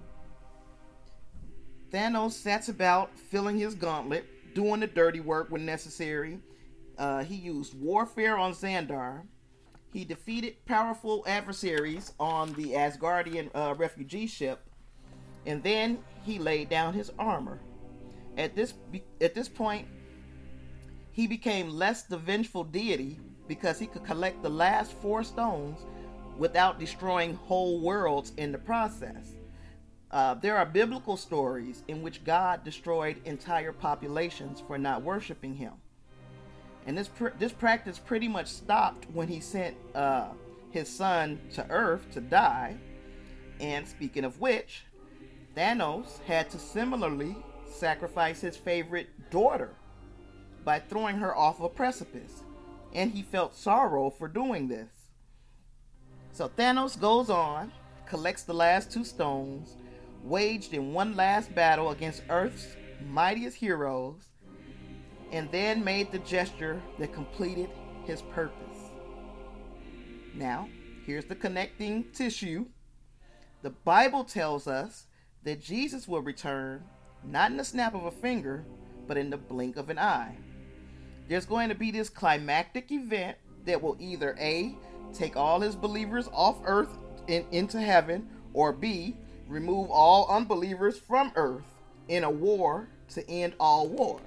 Thanos 1.91 2.31
sets 2.31 2.67
about 2.67 3.17
filling 3.17 3.57
his 3.57 3.75
gauntlet, 3.75 4.25
doing 4.53 4.81
the 4.81 4.87
dirty 4.87 5.19
work 5.19 5.49
when 5.49 5.65
necessary. 5.65 6.39
Uh, 6.97 7.23
he 7.23 7.35
used 7.35 7.79
warfare 7.79 8.37
on 8.37 8.53
Xandar. 8.53 9.23
He 9.93 10.03
defeated 10.03 10.65
powerful 10.65 11.23
adversaries 11.25 12.13
on 12.19 12.51
the 12.53 12.71
Asgardian 12.71 13.49
uh, 13.55 13.75
refugee 13.77 14.27
ship, 14.27 14.67
and 15.45 15.63
then 15.63 15.99
he 16.23 16.37
laid 16.37 16.69
down 16.69 16.93
his 16.93 17.11
armor. 17.17 17.61
At 18.37 18.55
this 18.55 18.73
at 19.21 19.33
this 19.33 19.47
point, 19.47 19.87
he 21.15 21.27
became 21.27 21.69
less 21.69 22.03
the 22.03 22.17
vengeful 22.17 22.65
deity 22.65 23.17
because 23.47 23.79
he 23.79 23.87
could 23.87 24.03
collect 24.03 24.43
the 24.43 24.49
last 24.49 24.91
four 25.01 25.23
stones 25.23 25.85
without 26.37 26.77
destroying 26.77 27.35
whole 27.35 27.79
worlds 27.79 28.33
in 28.35 28.51
the 28.51 28.57
process. 28.57 29.31
Uh, 30.11 30.33
there 30.33 30.57
are 30.57 30.65
biblical 30.65 31.15
stories 31.15 31.83
in 31.87 32.01
which 32.01 32.25
God 32.25 32.65
destroyed 32.65 33.21
entire 33.23 33.71
populations 33.71 34.59
for 34.59 34.77
not 34.77 35.03
worshiping 35.03 35.55
Him, 35.55 35.71
and 36.85 36.97
this 36.97 37.07
pr- 37.07 37.29
this 37.39 37.53
practice 37.53 37.97
pretty 37.97 38.27
much 38.27 38.47
stopped 38.47 39.07
when 39.13 39.29
He 39.29 39.39
sent 39.39 39.77
uh, 39.95 40.27
His 40.71 40.89
Son 40.89 41.39
to 41.53 41.65
Earth 41.69 42.11
to 42.11 42.19
die. 42.19 42.75
And 43.61 43.87
speaking 43.87 44.25
of 44.25 44.41
which, 44.41 44.83
Thanos 45.55 46.21
had 46.23 46.49
to 46.49 46.59
similarly 46.59 47.37
sacrifice 47.69 48.41
his 48.41 48.57
favorite 48.57 49.31
daughter 49.31 49.75
by 50.65 50.79
throwing 50.79 51.17
her 51.17 51.35
off 51.35 51.61
a 51.61 51.69
precipice, 51.69 52.43
and 52.91 53.11
he 53.11 53.21
felt 53.21 53.55
sorrow 53.55 54.09
for 54.09 54.27
doing 54.27 54.67
this. 54.67 54.89
So 56.31 56.49
Thanos 56.49 56.99
goes 56.99 57.29
on, 57.29 57.71
collects 58.05 58.43
the 58.43 58.53
last 58.53 58.91
two 58.91 59.05
stones, 59.05 59.77
waged 60.23 60.73
in 60.73 60.91
one 60.91 61.15
last 61.15 61.53
battle 61.55 61.91
against 61.91 62.23
Earth's 62.29 62.75
mightiest 63.07 63.55
heroes, 63.55 64.25
and 65.31 65.49
then 65.51 65.83
made 65.83 66.11
the 66.11 66.19
gesture 66.19 66.81
that 66.99 67.13
completed 67.13 67.69
his 68.05 68.21
purpose. 68.21 68.91
Now, 70.33 70.67
here's 71.05 71.25
the 71.25 71.35
connecting 71.35 72.05
tissue. 72.11 72.65
The 73.61 73.69
Bible 73.69 74.23
tells 74.23 74.67
us 74.67 75.05
that 75.43 75.61
Jesus 75.61 76.07
will 76.07 76.21
return 76.21 76.83
not 77.23 77.51
in 77.51 77.57
the 77.57 77.63
snap 77.63 77.95
of 77.95 78.05
a 78.05 78.11
finger, 78.11 78.65
but 79.07 79.17
in 79.17 79.29
the 79.29 79.37
blink 79.37 79.77
of 79.77 79.89
an 79.89 79.99
eye. 79.99 80.35
There's 81.27 81.45
going 81.45 81.69
to 81.69 81.75
be 81.75 81.91
this 81.91 82.09
climactic 82.09 82.91
event 82.91 83.37
that 83.65 83.81
will 83.81 83.97
either 83.99 84.35
A, 84.39 84.75
take 85.13 85.35
all 85.35 85.59
his 85.59 85.75
believers 85.75 86.29
off 86.31 86.57
earth 86.65 86.97
and 87.27 87.45
into 87.51 87.81
heaven, 87.81 88.29
or 88.53 88.71
B, 88.71 89.17
remove 89.47 89.89
all 89.89 90.27
unbelievers 90.29 90.99
from 90.99 91.31
earth 91.35 91.65
in 92.07 92.23
a 92.23 92.29
war 92.29 92.87
to 93.09 93.27
end 93.29 93.53
all 93.59 93.87
wars. 93.87 94.21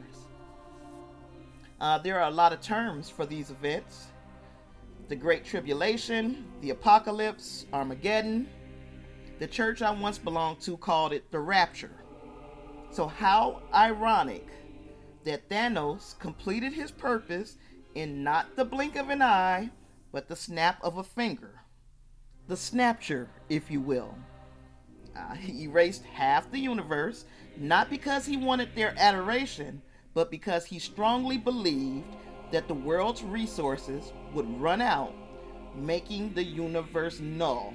Uh, 1.80 1.98
there 1.98 2.20
are 2.20 2.28
a 2.28 2.34
lot 2.34 2.52
of 2.52 2.60
terms 2.60 3.08
for 3.08 3.26
these 3.26 3.50
events 3.50 4.08
the 5.08 5.16
Great 5.16 5.42
Tribulation, 5.42 6.44
the 6.60 6.68
Apocalypse, 6.68 7.64
Armageddon. 7.72 8.46
The 9.38 9.46
church 9.46 9.80
I 9.80 9.90
once 9.90 10.18
belonged 10.18 10.60
to 10.62 10.76
called 10.76 11.14
it 11.14 11.30
the 11.30 11.38
Rapture. 11.38 11.94
So, 12.90 13.06
how 13.06 13.62
ironic 13.72 14.46
that 15.28 15.50
Thanos 15.50 16.18
completed 16.18 16.72
his 16.72 16.90
purpose 16.90 17.58
in 17.94 18.24
not 18.24 18.56
the 18.56 18.64
blink 18.64 18.96
of 18.96 19.10
an 19.10 19.20
eye, 19.20 19.68
but 20.10 20.26
the 20.26 20.34
snap 20.34 20.78
of 20.82 20.96
a 20.96 21.04
finger. 21.04 21.60
The 22.46 22.56
snapture, 22.56 23.28
if 23.50 23.70
you 23.70 23.82
will. 23.82 24.14
Uh, 25.14 25.34
he 25.34 25.64
erased 25.64 26.02
half 26.04 26.50
the 26.50 26.58
universe, 26.58 27.26
not 27.58 27.90
because 27.90 28.24
he 28.24 28.38
wanted 28.38 28.74
their 28.74 28.94
adoration, 28.96 29.82
but 30.14 30.30
because 30.30 30.64
he 30.64 30.78
strongly 30.78 31.36
believed 31.36 32.08
that 32.50 32.66
the 32.66 32.72
world's 32.72 33.22
resources 33.22 34.14
would 34.32 34.48
run 34.58 34.80
out, 34.80 35.12
making 35.76 36.32
the 36.32 36.42
universe 36.42 37.20
null. 37.20 37.74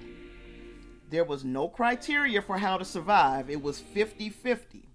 There 1.11 1.23
was 1.23 1.45
no 1.45 1.67
criteria 1.67 2.41
for 2.41 2.57
how 2.57 2.79
to 2.79 2.85
survive, 2.85 3.51
it 3.51 3.61
was 3.61 3.79
50 3.79 4.29
50. 4.29 4.92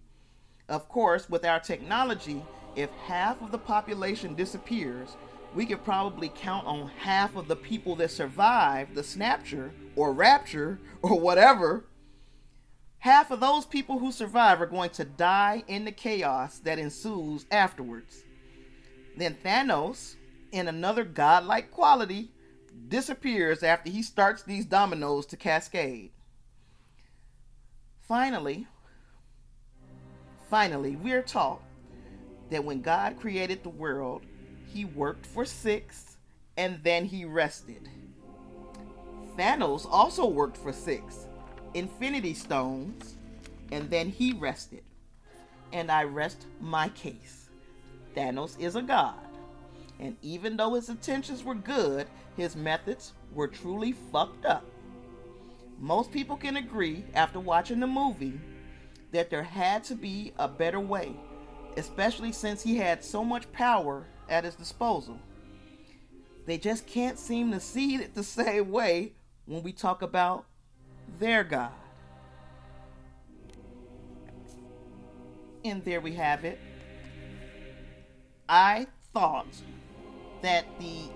Of 0.68 0.88
course, 0.88 1.28
with 1.31 1.44
our 1.44 1.61
technology, 1.61 2.42
if 2.76 2.90
half 3.07 3.40
of 3.42 3.50
the 3.50 3.59
population 3.59 4.35
disappears, 4.35 5.16
we 5.54 5.64
could 5.64 5.83
probably 5.85 6.28
count 6.28 6.66
on 6.66 6.90
half 6.98 7.37
of 7.37 7.48
the 7.48 7.57
people 7.57 7.96
that 7.96 8.11
survive 8.11 8.94
the 8.94 9.02
snapture 9.02 9.70
or 9.96 10.12
rapture 10.12 10.78
or 11.02 11.18
whatever 11.18 11.85
half 12.98 13.31
of 13.31 13.40
those 13.40 13.64
people 13.64 13.98
who 13.98 14.12
survive 14.12 14.61
are 14.61 14.66
going 14.66 14.90
to 14.90 15.04
die 15.04 15.62
in 15.68 15.85
the 15.85 15.92
chaos 15.92 16.59
that 16.61 16.78
ensues 16.78 17.46
afterwards. 17.50 18.24
Then 19.16 19.37
Thanos, 19.44 20.16
in 20.52 20.68
another 20.68 21.04
godlike 21.04 21.70
quality, 21.70 22.31
disappears 22.88 23.62
after 23.62 23.90
he 23.90 24.02
starts 24.02 24.42
these 24.42 24.64
dominoes 24.64 25.26
to 25.26 25.37
cascade. 25.37 26.11
Finally, 28.00 28.66
finally, 30.49 30.97
we're 30.97 31.23
taught 31.23 31.63
that 32.51 32.65
when 32.65 32.81
God 32.81 33.19
created 33.19 33.63
the 33.63 33.69
world, 33.69 34.23
he 34.67 34.85
worked 34.85 35.27
for 35.27 35.45
six 35.45 36.17
and 36.57 36.81
then 36.83 37.05
he 37.05 37.25
rested. 37.25 37.89
Thanos 39.37 39.87
also 39.89 40.27
worked 40.27 40.57
for 40.57 40.73
six 40.73 41.27
infinity 41.75 42.35
stones, 42.35 43.17
and 43.71 43.89
then 43.91 44.09
he 44.09 44.33
rested. 44.33 44.83
And 45.73 45.91
I 45.91 46.05
rest 46.05 46.47
my 46.61 46.89
case. 46.89 47.51
Thanos 48.17 48.59
is 48.59 48.75
a 48.75 48.83
god. 48.83 49.21
And 50.01 50.17
even 50.23 50.57
though 50.57 50.75
his 50.75 50.89
intentions 50.89 51.45
were 51.45 51.55
good, 51.55 52.07
his 52.37 52.57
methods 52.57 53.13
were 53.33 53.49
truly 53.49 53.93
fucked 54.11 54.47
up. 54.47 54.65
Most 55.79 56.11
people 56.11 56.37
can 56.37 56.57
agree 56.57 57.05
after 57.15 57.39
watching 57.39 57.81
the 57.81 57.87
movie 57.87 58.41
that 59.12 59.31
there 59.31 59.42
had 59.42 59.85
to 59.85 59.94
be 59.94 60.33
a 60.38 60.49
better 60.49 60.81
way, 60.81 61.14
especially 61.77 62.33
since 62.33 62.62
he 62.62 62.77
had 62.77 63.05
so 63.05 63.25
much 63.25 63.51
power 63.53 64.07
at 64.29 64.44
his 64.44 64.55
disposal. 64.55 65.18
They 66.47 66.59
just 66.59 66.87
can't 66.87 67.18
seem 67.18 67.53
to 67.53 67.61
see 67.61 67.97
it 67.97 68.14
the 68.14 68.23
same 68.23 68.71
way 68.71 69.12
when 69.47 69.62
we 69.62 69.73
talk 69.73 70.03
about 70.03 70.44
their 71.18 71.44
God. 71.44 71.73
And 75.64 75.85
there 75.85 76.01
we 76.01 76.14
have 76.14 76.44
it. 76.44 76.59
I 78.49 78.87
thought 79.12 79.55
that 80.42 80.64
the 80.79 81.11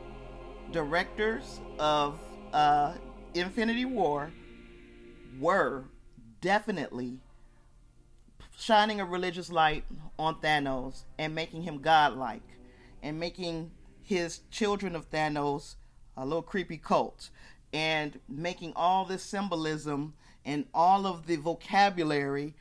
directors 0.73 1.61
of 1.79 2.19
uh, 2.53 2.95
Infinity 3.35 3.85
War 3.85 4.31
were 5.39 5.85
definitely 6.41 7.21
shining 8.57 9.01
a 9.01 9.05
religious 9.05 9.51
light 9.51 9.85
on 10.19 10.41
Thanos 10.41 11.05
and 11.19 11.35
making 11.35 11.63
him 11.63 11.81
godlike 11.81 12.43
and 13.03 13.19
making 13.19 13.71
his 14.03 14.41
children 14.51 14.95
of 14.95 15.11
Thanos 15.11 15.77
a 16.17 16.25
little 16.25 16.43
creepy 16.43 16.77
cult 16.77 17.31
and 17.73 18.21
making 18.29 18.73
all 18.77 19.05
this 19.05 19.23
symbolism 19.23 20.15
and 20.45 20.67
all 20.75 21.07
of 21.07 21.27
the 21.27 21.37
vocabulary 21.37 22.55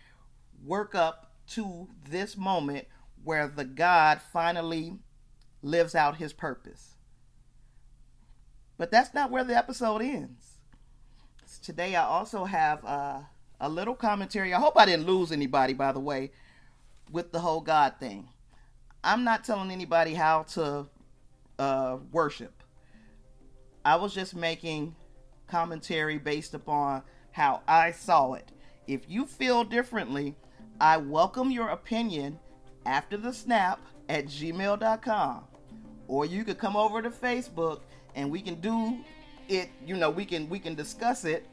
work 0.66 0.96
up 0.96 1.34
to 1.48 1.90
this 2.10 2.38
moment 2.38 2.88
where 3.24 3.48
the 3.48 3.66
God 3.66 4.22
finally 4.32 5.00
lives 5.62 5.96
out 5.96 6.18
his 6.18 6.34
purpose. 6.34 6.96
But 8.78 8.92
that's 8.92 9.14
not 9.14 9.30
where 9.30 9.44
the 9.44 9.56
episode 9.56 10.02
ends. 10.02 10.58
Today, 11.62 11.96
I 11.96 12.04
also 12.04 12.46
have 12.46 12.84
uh, 12.86 13.20
a 13.62 13.70
little 13.70 13.96
commentary. 13.96 14.54
I 14.54 14.60
hope 14.60 14.74
I 14.76 14.86
didn't 14.86 15.06
lose 15.06 15.32
anybody, 15.32 15.74
by 15.74 15.92
the 15.92 16.00
way, 16.00 16.32
with 17.12 17.32
the 17.32 17.40
whole 17.40 17.62
God 17.62 17.94
thing. 18.00 18.28
I'm 19.04 19.24
not 19.24 19.46
telling 19.46 19.72
anybody 19.72 20.14
how 20.16 20.44
to 20.54 20.88
uh, 21.60 21.98
worship. 22.12 22.64
I 23.86 23.96
was 23.96 24.14
just 24.14 24.36
making 24.36 24.96
commentary 25.48 26.18
based 26.18 26.54
upon 26.54 27.04
how 27.32 27.62
I 27.68 27.92
saw 27.92 28.34
it. 28.34 28.52
If 28.88 29.02
you 29.08 29.26
feel 29.26 29.64
differently, 29.64 30.36
I 30.80 30.98
welcome 30.98 31.52
your 31.52 31.70
opinion 31.70 32.40
after 32.86 33.16
the 33.16 33.32
snap 33.32 33.80
at 34.10 34.26
gmail.com. 34.26 35.44
Or 36.08 36.26
you 36.26 36.44
could 36.44 36.58
come 36.58 36.76
over 36.76 37.02
to 37.02 37.10
Facebook 37.10 37.82
and 38.16 38.30
we 38.32 38.42
can 38.42 38.56
do 38.56 38.98
it, 39.48 39.70
you 39.86 39.96
know, 39.96 40.10
we 40.10 40.26
can 40.26 40.50
we 40.50 40.60
can 40.60 40.76
discuss 40.76 41.26
it 41.26 41.46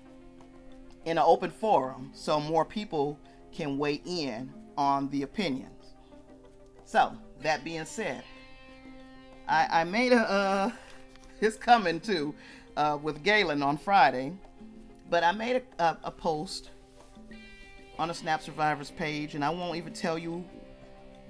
in 1.08 1.16
an 1.16 1.24
open 1.26 1.50
forum 1.50 2.10
so 2.12 2.38
more 2.38 2.64
people 2.64 3.18
can 3.50 3.78
weigh 3.78 4.02
in 4.04 4.52
on 4.76 5.08
the 5.08 5.22
opinions. 5.22 5.94
So, 6.84 7.12
that 7.40 7.64
being 7.64 7.86
said, 7.86 8.22
I, 9.48 9.80
I 9.80 9.84
made 9.84 10.12
a 10.12 10.30
uh 10.30 10.70
it's 11.40 11.56
coming 11.56 12.00
too 12.00 12.34
uh, 12.76 12.98
with 13.00 13.22
Galen 13.22 13.62
on 13.62 13.78
Friday, 13.78 14.32
but 15.08 15.24
I 15.24 15.32
made 15.32 15.62
a, 15.78 15.82
a, 15.82 15.98
a 16.04 16.10
post 16.10 16.70
on 17.98 18.08
the 18.08 18.14
Snap 18.14 18.42
Survivors 18.42 18.90
page, 18.90 19.34
and 19.34 19.44
I 19.44 19.50
won't 19.50 19.76
even 19.76 19.92
tell 19.92 20.18
you 20.18 20.44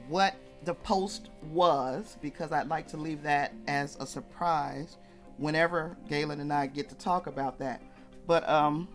what 0.08 0.34
the 0.64 0.74
post 0.74 1.28
was 1.42 2.16
because 2.20 2.52
I'd 2.52 2.68
like 2.68 2.88
to 2.88 2.96
leave 2.96 3.22
that 3.22 3.52
as 3.68 3.96
a 4.00 4.06
surprise 4.06 4.96
whenever 5.36 5.96
Galen 6.08 6.40
and 6.40 6.52
I 6.52 6.66
get 6.66 6.88
to 6.88 6.94
talk 6.96 7.26
about 7.26 7.58
that. 7.60 7.82
But 8.26 8.48
um, 8.48 8.88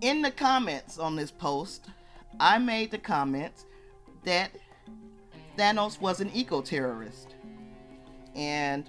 in 0.00 0.22
the 0.22 0.30
comments 0.30 0.98
on 0.98 1.16
this 1.16 1.30
post, 1.30 1.86
I 2.38 2.58
made 2.58 2.90
the 2.90 2.98
comment 2.98 3.64
that 4.24 4.50
Thanos 5.56 6.00
was 6.00 6.20
an 6.20 6.30
eco 6.34 6.60
terrorist. 6.62 7.34
And 8.34 8.88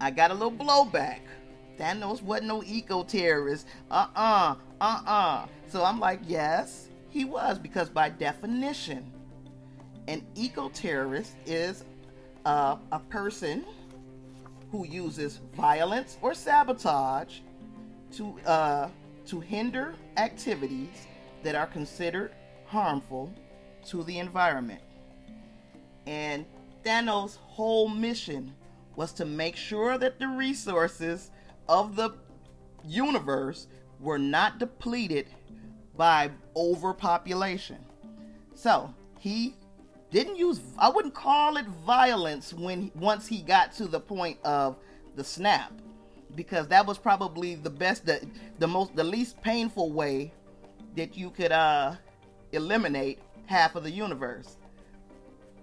I 0.00 0.10
got 0.10 0.30
a 0.30 0.34
little 0.34 0.52
blowback. 0.52 1.20
Thanos 1.78 2.22
wasn't 2.22 2.48
no 2.48 2.62
eco 2.64 3.02
terrorist. 3.02 3.66
Uh 3.90 4.06
uh-uh, 4.14 4.54
uh, 4.80 5.00
uh 5.06 5.10
uh. 5.10 5.46
So 5.66 5.84
I'm 5.84 5.98
like, 5.98 6.20
yes, 6.24 6.88
he 7.10 7.24
was, 7.24 7.58
because 7.58 7.88
by 7.88 8.10
definition, 8.10 9.10
an 10.06 10.24
eco 10.34 10.68
terrorist 10.68 11.32
is 11.46 11.84
uh, 12.44 12.76
a 12.92 12.98
person 12.98 13.64
who 14.70 14.86
uses 14.86 15.40
violence 15.56 16.18
or 16.20 16.34
sabotage 16.34 17.38
to 18.12 18.38
uh, 18.46 18.88
to 19.26 19.40
hinder 19.40 19.94
activities 20.16 21.06
that 21.42 21.54
are 21.54 21.66
considered 21.66 22.32
harmful 22.66 23.32
to 23.86 24.02
the 24.02 24.18
environment. 24.18 24.80
And 26.06 26.44
Thanos' 26.84 27.36
whole 27.36 27.88
mission 27.88 28.54
was 28.96 29.12
to 29.14 29.24
make 29.24 29.56
sure 29.56 29.98
that 29.98 30.18
the 30.18 30.28
resources 30.28 31.30
of 31.68 31.96
the 31.96 32.10
universe 32.84 33.66
were 34.00 34.18
not 34.18 34.58
depleted 34.58 35.26
by 35.96 36.30
overpopulation. 36.54 37.78
So 38.54 38.92
he 39.18 39.54
didn't 40.10 40.36
use 40.36 40.60
I 40.78 40.90
wouldn't 40.90 41.14
call 41.14 41.56
it 41.56 41.66
violence 41.66 42.52
when 42.52 42.90
once 42.94 43.26
he 43.26 43.40
got 43.40 43.72
to 43.74 43.86
the 43.86 44.00
point 44.00 44.38
of 44.44 44.76
the 45.16 45.24
snap 45.24 45.72
because 46.36 46.68
that 46.68 46.86
was 46.86 46.98
probably 46.98 47.54
the 47.54 47.70
best 47.70 48.06
the, 48.06 48.26
the 48.58 48.66
most 48.66 48.94
the 48.96 49.04
least 49.04 49.40
painful 49.42 49.92
way 49.92 50.32
that 50.96 51.16
you 51.16 51.30
could 51.30 51.52
uh 51.52 51.94
eliminate 52.52 53.18
half 53.46 53.74
of 53.74 53.82
the 53.82 53.90
universe. 53.90 54.56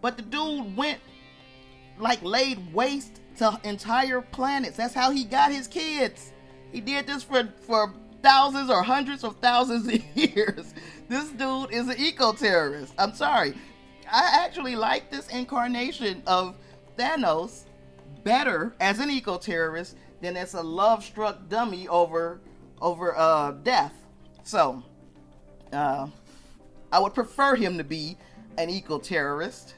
But 0.02 0.18
the 0.18 0.24
dude 0.24 0.76
went 0.76 1.00
like 1.98 2.22
laid 2.24 2.74
waste 2.74 3.22
to 3.38 3.60
entire 3.64 4.22
planets. 4.22 4.78
That's 4.78 4.94
how 4.94 5.12
he 5.12 5.24
got 5.24 5.52
his 5.52 5.68
kids. 5.68 6.34
He 6.72 6.82
did 6.82 7.08
this 7.08 7.24
for 7.24 7.48
for 7.66 7.94
thousands 8.22 8.70
or 8.70 8.84
hundreds 8.84 9.24
of 9.24 9.38
thousands 9.38 9.88
of 9.94 10.02
years. 10.16 10.74
This 11.08 11.30
dude 11.30 11.72
is 11.72 11.88
an 11.88 11.96
eco 11.98 12.34
terrorist. 12.34 12.94
I'm 12.98 13.14
sorry. 13.14 13.54
I 14.12 14.44
actually 14.44 14.76
like 14.76 15.10
this 15.10 15.28
incarnation 15.30 16.22
of 16.28 16.56
Thanos 16.98 17.66
better 18.24 18.74
as 18.80 19.00
an 19.00 19.10
eco 19.10 19.38
terrorist 20.22 20.38
it's 20.38 20.54
a 20.54 20.62
love 20.62 21.04
struck 21.04 21.50
dummy 21.50 21.88
over 21.88 22.40
over 22.82 23.18
uh, 23.18 23.52
death. 23.64 23.94
So, 24.44 24.84
uh, 25.72 26.08
I 26.92 27.00
would 27.00 27.14
prefer 27.14 27.56
him 27.56 27.78
to 27.78 27.84
be 27.84 28.18
an 28.58 28.70
eco 28.70 29.00
terrorist, 29.00 29.76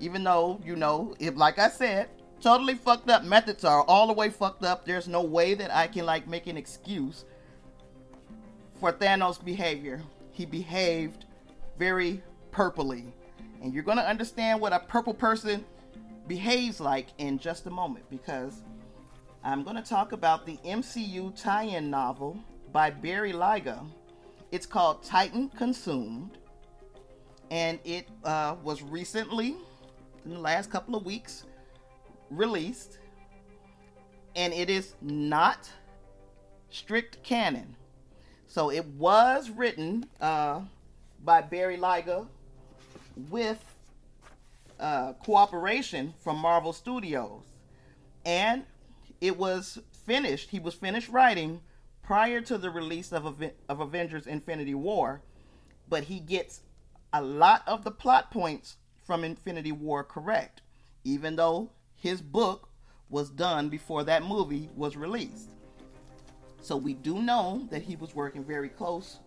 even 0.00 0.24
though 0.24 0.60
you 0.64 0.76
know, 0.76 1.14
if 1.18 1.36
like 1.36 1.58
I 1.58 1.68
said, 1.68 2.08
totally 2.40 2.74
fucked 2.74 3.08
up 3.08 3.24
methods 3.24 3.64
are 3.64 3.82
all 3.82 4.06
the 4.06 4.12
way 4.12 4.30
fucked 4.30 4.64
up. 4.64 4.84
There's 4.84 5.08
no 5.08 5.22
way 5.22 5.54
that 5.54 5.74
I 5.74 5.86
can 5.86 6.06
like 6.06 6.26
make 6.26 6.46
an 6.46 6.56
excuse 6.56 7.24
for 8.80 8.92
Thanos' 8.92 9.42
behavior. 9.42 10.02
He 10.32 10.44
behaved 10.44 11.26
very 11.78 12.22
purpley. 12.50 13.12
And 13.62 13.72
you're 13.72 13.84
to 13.98 14.08
understand 14.08 14.60
what 14.60 14.72
a 14.72 14.80
purple 14.80 15.14
person 15.14 15.64
behaves 16.26 16.80
like 16.80 17.08
in 17.18 17.38
just 17.38 17.66
a 17.66 17.70
moment 17.70 18.04
because 18.10 18.62
I'm 19.44 19.64
going 19.64 19.74
to 19.74 19.82
talk 19.82 20.12
about 20.12 20.46
the 20.46 20.56
MCU 20.64 21.34
tie 21.34 21.64
in 21.64 21.90
novel 21.90 22.38
by 22.72 22.90
Barry 22.90 23.32
Lyga. 23.32 23.84
It's 24.52 24.66
called 24.66 25.02
Titan 25.02 25.48
Consumed. 25.48 26.38
And 27.50 27.80
it 27.84 28.08
uh, 28.22 28.54
was 28.62 28.82
recently, 28.82 29.56
in 30.24 30.30
the 30.34 30.38
last 30.38 30.70
couple 30.70 30.94
of 30.94 31.04
weeks, 31.04 31.42
released. 32.30 32.98
And 34.36 34.52
it 34.52 34.70
is 34.70 34.94
not 35.02 35.68
strict 36.70 37.20
canon. 37.24 37.74
So 38.46 38.70
it 38.70 38.86
was 38.86 39.50
written 39.50 40.06
uh, 40.20 40.60
by 41.24 41.40
Barry 41.40 41.78
Lyga 41.78 42.28
with 43.28 43.62
uh, 44.78 45.14
cooperation 45.14 46.14
from 46.22 46.38
Marvel 46.38 46.72
Studios. 46.72 47.42
And 48.24 48.64
it 49.22 49.38
was 49.38 49.78
finished, 50.04 50.50
he 50.50 50.58
was 50.58 50.74
finished 50.74 51.08
writing 51.08 51.60
prior 52.02 52.40
to 52.40 52.58
the 52.58 52.68
release 52.68 53.12
of, 53.12 53.40
of 53.68 53.80
Avengers 53.80 54.26
Infinity 54.26 54.74
War. 54.74 55.22
But 55.88 56.04
he 56.04 56.18
gets 56.18 56.62
a 57.12 57.22
lot 57.22 57.62
of 57.68 57.84
the 57.84 57.92
plot 57.92 58.32
points 58.32 58.78
from 59.06 59.22
Infinity 59.22 59.70
War 59.70 60.02
correct, 60.02 60.60
even 61.04 61.36
though 61.36 61.70
his 61.94 62.20
book 62.20 62.68
was 63.10 63.30
done 63.30 63.68
before 63.68 64.02
that 64.02 64.24
movie 64.24 64.68
was 64.74 64.96
released. 64.96 65.50
So 66.60 66.76
we 66.76 66.94
do 66.94 67.22
know 67.22 67.68
that 67.70 67.82
he 67.82 67.94
was 67.94 68.16
working 68.16 68.42
very 68.42 68.70
close 68.70 69.20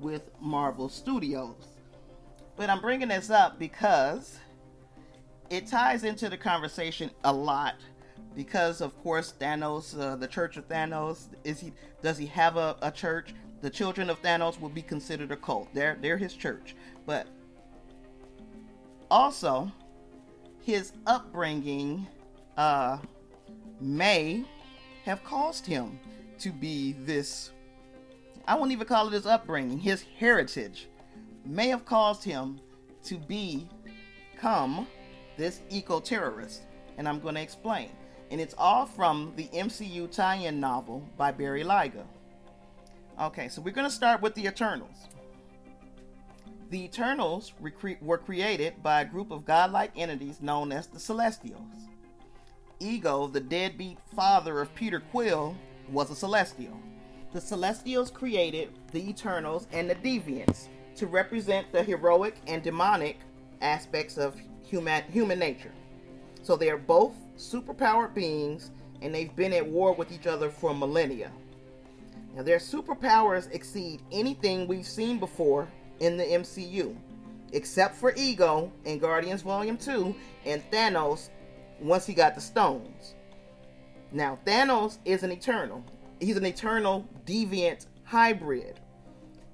with 0.00 0.28
Marvel 0.40 0.88
Studios. 0.88 1.68
But 2.56 2.68
I'm 2.68 2.80
bringing 2.80 3.08
this 3.08 3.30
up 3.30 3.60
because 3.60 4.40
it 5.50 5.68
ties 5.68 6.02
into 6.02 6.28
the 6.28 6.36
conversation 6.36 7.12
a 7.22 7.32
lot 7.32 7.76
because 8.34 8.80
of 8.80 8.96
course 9.02 9.34
Thanos, 9.38 9.98
uh, 9.98 10.16
the 10.16 10.28
Church 10.28 10.56
of 10.56 10.68
Thanos, 10.68 11.28
is 11.44 11.60
he 11.60 11.72
does 12.02 12.18
he 12.18 12.26
have 12.26 12.56
a, 12.56 12.76
a 12.82 12.90
church? 12.90 13.34
The 13.62 13.70
children 13.70 14.10
of 14.10 14.20
Thanos 14.22 14.60
will 14.60 14.68
be 14.68 14.82
considered 14.82 15.32
a 15.32 15.36
cult. 15.36 15.72
They're 15.72 15.96
they're 16.00 16.18
his 16.18 16.34
church. 16.34 16.76
But 17.06 17.26
also 19.10 19.70
his 20.62 20.92
upbringing 21.06 22.06
uh, 22.56 22.98
may 23.80 24.44
have 25.04 25.22
caused 25.24 25.64
him 25.64 25.98
to 26.38 26.50
be 26.50 26.92
this 27.04 27.52
I 28.48 28.54
won't 28.54 28.70
even 28.70 28.86
call 28.86 29.08
it 29.08 29.12
his 29.12 29.26
upbringing, 29.26 29.78
his 29.78 30.04
heritage 30.18 30.88
may 31.44 31.68
have 31.68 31.84
caused 31.84 32.22
him 32.22 32.60
to 33.04 33.18
become 33.18 34.86
this 35.36 35.60
eco 35.70 36.00
terrorist. 36.00 36.62
And 36.98 37.08
I'm 37.08 37.20
going 37.20 37.34
to 37.34 37.40
explain. 37.40 37.90
And 38.30 38.40
it's 38.40 38.54
all 38.58 38.86
from 38.86 39.32
the 39.36 39.48
MCU 39.48 40.10
tie 40.10 40.36
in 40.36 40.58
novel 40.58 41.08
by 41.16 41.30
Barry 41.30 41.62
Lyga. 41.62 42.04
Okay, 43.20 43.48
so 43.48 43.62
we're 43.62 43.72
going 43.72 43.88
to 43.88 43.94
start 43.94 44.20
with 44.20 44.34
the 44.34 44.46
Eternals. 44.46 45.08
The 46.70 46.84
Eternals 46.84 47.52
were 48.00 48.18
created 48.18 48.82
by 48.82 49.00
a 49.02 49.04
group 49.04 49.30
of 49.30 49.44
godlike 49.44 49.92
entities 49.96 50.42
known 50.42 50.72
as 50.72 50.88
the 50.88 50.98
Celestials. 50.98 51.86
Ego, 52.80 53.26
the 53.28 53.40
deadbeat 53.40 53.98
father 54.14 54.60
of 54.60 54.74
Peter 54.74 55.00
Quill, 55.00 55.56
was 55.90 56.10
a 56.10 56.16
celestial. 56.16 56.78
The 57.32 57.40
celestials 57.40 58.10
created 58.10 58.70
the 58.92 59.08
Eternals 59.08 59.66
and 59.72 59.88
the 59.88 59.94
Deviants 59.94 60.68
to 60.96 61.06
represent 61.06 61.70
the 61.72 61.82
heroic 61.82 62.36
and 62.46 62.62
demonic 62.62 63.20
aspects 63.62 64.18
of 64.18 64.40
human 64.62 65.04
human 65.04 65.38
nature. 65.38 65.72
So 66.42 66.56
they 66.56 66.70
are 66.70 66.78
both 66.78 67.14
superpowered 67.36 68.14
beings 68.14 68.70
and 69.02 69.14
they've 69.14 69.34
been 69.36 69.52
at 69.52 69.66
war 69.66 69.92
with 69.92 70.12
each 70.12 70.26
other 70.26 70.50
for 70.50 70.74
millennia. 70.74 71.30
Now 72.34 72.42
their 72.42 72.58
superpowers 72.58 73.50
exceed 73.52 74.02
anything 74.10 74.66
we've 74.66 74.86
seen 74.86 75.18
before 75.18 75.68
in 76.00 76.16
the 76.16 76.24
MCU, 76.24 76.94
except 77.52 77.94
for 77.96 78.12
Ego 78.16 78.72
in 78.84 78.98
Guardians 78.98 79.42
Volume 79.42 79.76
2 79.76 80.14
and 80.44 80.62
Thanos 80.70 81.30
once 81.80 82.06
he 82.06 82.14
got 82.14 82.34
the 82.34 82.40
stones. 82.40 83.14
Now, 84.12 84.38
Thanos 84.46 84.98
is 85.04 85.22
an 85.22 85.32
eternal. 85.32 85.84
He's 86.20 86.36
an 86.36 86.46
eternal 86.46 87.06
deviant 87.26 87.86
hybrid. 88.04 88.80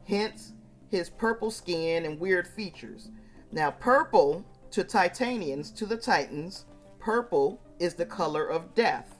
Hence, 0.07 0.53
his 0.91 1.09
purple 1.09 1.51
skin 1.51 2.05
and 2.05 2.21
weird 2.21 2.47
features. 2.47 3.11
Now, 3.51 3.71
purple 3.71 4.45
to 4.71 4.85
Titanians, 4.85 5.71
to 5.73 5.87
the 5.87 5.97
Titans, 5.97 6.67
purple 6.99 7.61
is 7.83 7.95
the 7.95 8.07
color 8.07 8.47
of 8.47 8.73
death. 8.77 9.17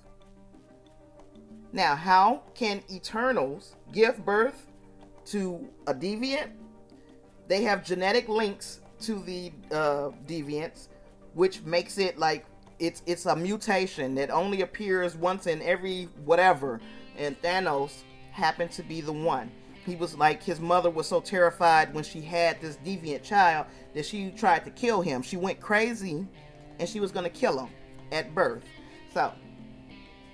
Now, 1.73 1.97
how 1.97 2.43
can 2.55 2.81
Eternals 2.91 3.75
give 3.93 4.25
birth 4.25 4.67
to 5.27 5.69
a 5.89 5.93
deviant? 5.93 6.51
They 7.49 7.65
have 7.65 7.85
genetic 7.85 8.29
links 8.29 8.81
to 9.01 9.21
the 9.25 9.51
uh, 9.73 10.11
deviants, 10.29 10.89
which 11.35 11.63
makes 11.63 11.99
it 11.99 12.19
like 12.19 12.47
it's 12.79 13.03
it's 13.05 13.27
a 13.27 13.35
mutation 13.35 14.15
that 14.15 14.31
only 14.31 14.63
appears 14.63 15.17
once 15.17 15.49
in 15.49 15.61
every 15.63 16.05
whatever. 16.25 16.81
And 17.19 17.41
Thanos 17.43 18.05
happened 18.31 18.71
to 18.73 18.85
be 18.85 19.01
the 19.01 19.13
one. 19.13 19.51
He 19.85 19.97
was 19.97 20.17
like 20.17 20.41
his 20.41 20.61
mother 20.61 20.89
was 20.89 21.09
so 21.09 21.21
terrified 21.21 21.93
when 21.93 22.05
she 22.05 22.21
had 22.21 22.61
this 22.61 22.77
deviant 22.85 23.25
child 23.25 23.67
that 23.95 24.07
she 24.07 24.31
tried 24.31 24.65
to 24.67 24.71
kill 24.71 25.03
him. 25.03 25.21
She 25.21 25.37
went 25.37 25.59
crazy 25.59 26.29
and 26.79 26.89
she 26.89 27.01
was 27.01 27.11
to 27.11 27.29
kill 27.29 27.59
him 27.59 27.71
at 28.13 28.35
birth. 28.35 28.65
So, 29.13 29.33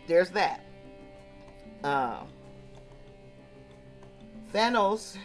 there's 0.07 0.31
that. 0.31 0.65
Uh, 1.83 2.25
Thanos, 4.53 5.17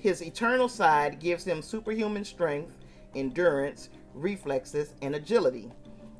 his 0.00 0.22
eternal 0.22 0.68
side 0.68 1.20
gives 1.20 1.44
him 1.44 1.62
superhuman 1.62 2.24
strength, 2.24 2.76
endurance, 3.14 3.90
reflexes, 4.14 4.94
and 5.02 5.14
agility. 5.14 5.70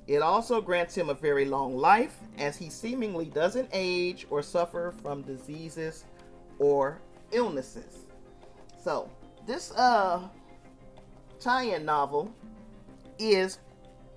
It 0.06 0.22
also 0.22 0.60
grants 0.62 0.96
him 0.96 1.10
a 1.10 1.14
very 1.14 1.44
long 1.44 1.76
life, 1.76 2.16
as 2.38 2.56
he 2.56 2.70
seemingly 2.70 3.26
doesn't 3.26 3.68
age 3.72 4.26
or 4.30 4.42
suffer 4.42 4.94
from 5.02 5.22
diseases 5.22 6.04
or 6.58 7.00
illnesses. 7.32 8.06
So, 8.82 9.10
this 9.46 9.70
uh 9.72 10.28
tie-in 11.40 11.84
novel 11.84 12.32
is 13.18 13.58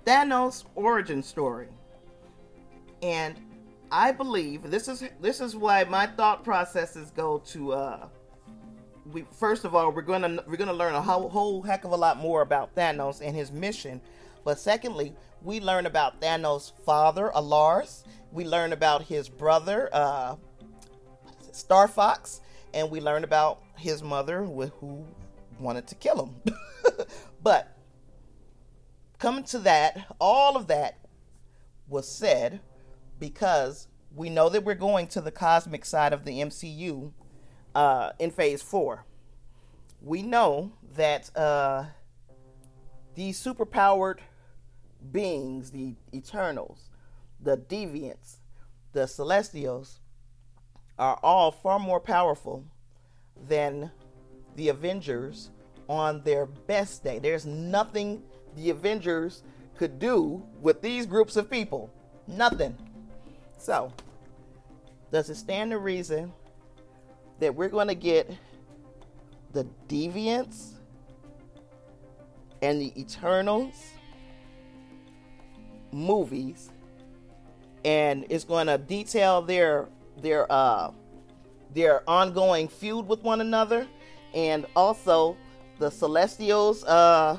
Thanos' 0.04 0.64
origin 0.74 1.22
story. 1.22 1.68
And 3.02 3.36
I 3.90 4.12
believe 4.12 4.62
this 4.70 4.88
is 4.88 5.04
this 5.20 5.40
is 5.40 5.54
why 5.54 5.84
my 5.84 6.06
thought 6.06 6.44
processes 6.44 7.10
go 7.10 7.38
to 7.46 7.72
uh 7.72 8.08
we 9.12 9.24
first 9.38 9.64
of 9.64 9.74
all 9.74 9.90
we're 9.90 10.02
gonna 10.02 10.42
we're 10.46 10.56
gonna 10.56 10.72
learn 10.72 10.94
a 10.94 11.02
whole, 11.02 11.28
whole 11.28 11.62
heck 11.62 11.84
of 11.84 11.92
a 11.92 11.96
lot 11.96 12.18
more 12.18 12.42
about 12.42 12.74
Thanos 12.74 13.20
and 13.20 13.36
his 13.36 13.52
mission. 13.52 14.00
But 14.44 14.58
secondly, 14.58 15.14
we 15.42 15.60
learn 15.60 15.86
about 15.86 16.20
Thanos' 16.20 16.72
father, 16.84 17.30
Alars. 17.34 18.04
We 18.32 18.44
learn 18.44 18.72
about 18.72 19.02
his 19.02 19.28
brother, 19.28 19.88
uh, 19.92 20.36
Star 21.52 21.86
Fox, 21.86 22.40
and 22.74 22.90
we 22.90 23.00
learn 23.00 23.24
about 23.24 23.62
his 23.76 24.02
mother 24.02 24.44
who 24.44 25.04
wanted 25.60 25.86
to 25.88 25.94
kill 25.96 26.26
him. 26.26 26.54
but 27.42 27.71
coming 29.22 29.44
to 29.44 29.58
that, 29.60 30.04
all 30.20 30.56
of 30.56 30.66
that 30.66 30.98
was 31.86 32.08
said 32.08 32.60
because 33.20 33.86
we 34.12 34.28
know 34.28 34.48
that 34.48 34.64
we're 34.64 34.74
going 34.74 35.06
to 35.06 35.20
the 35.20 35.30
cosmic 35.30 35.84
side 35.84 36.12
of 36.12 36.24
the 36.24 36.40
MCU 36.40 37.12
uh, 37.72 38.10
in 38.18 38.32
Phase 38.32 38.62
Four. 38.62 39.06
We 40.00 40.22
know 40.22 40.72
that 40.96 41.34
uh, 41.36 41.84
these 43.14 43.40
superpowered 43.40 44.18
beings, 45.12 45.70
the 45.70 45.94
Eternals, 46.12 46.90
the 47.40 47.56
Deviants, 47.56 48.38
the 48.92 49.06
Celestials, 49.06 50.00
are 50.98 51.20
all 51.22 51.52
far 51.52 51.78
more 51.78 52.00
powerful 52.00 52.64
than 53.48 53.92
the 54.56 54.68
Avengers 54.68 55.50
on 55.88 56.24
their 56.24 56.44
best 56.44 57.04
day. 57.04 57.20
There's 57.20 57.46
nothing 57.46 58.24
the 58.56 58.70
Avengers 58.70 59.42
could 59.76 59.98
do 59.98 60.42
with 60.60 60.82
these 60.82 61.06
groups 61.06 61.36
of 61.36 61.50
people. 61.50 61.92
Nothing. 62.26 62.76
So, 63.58 63.92
does 65.10 65.30
it 65.30 65.36
stand 65.36 65.70
to 65.70 65.78
reason 65.78 66.32
that 67.38 67.54
we're 67.54 67.68
going 67.68 67.88
to 67.88 67.94
get 67.94 68.30
the 69.52 69.66
Deviants 69.88 70.72
and 72.62 72.80
the 72.80 72.98
Eternals 73.00 73.74
movies 75.92 76.70
and 77.84 78.24
it's 78.30 78.44
going 78.44 78.66
to 78.66 78.78
detail 78.78 79.42
their 79.42 79.88
their 80.20 80.50
uh 80.50 80.90
their 81.74 82.08
ongoing 82.08 82.68
feud 82.68 83.06
with 83.06 83.22
one 83.22 83.40
another 83.40 83.86
and 84.34 84.66
also 84.74 85.36
the 85.78 85.90
celestials 85.90 86.84
uh 86.84 87.36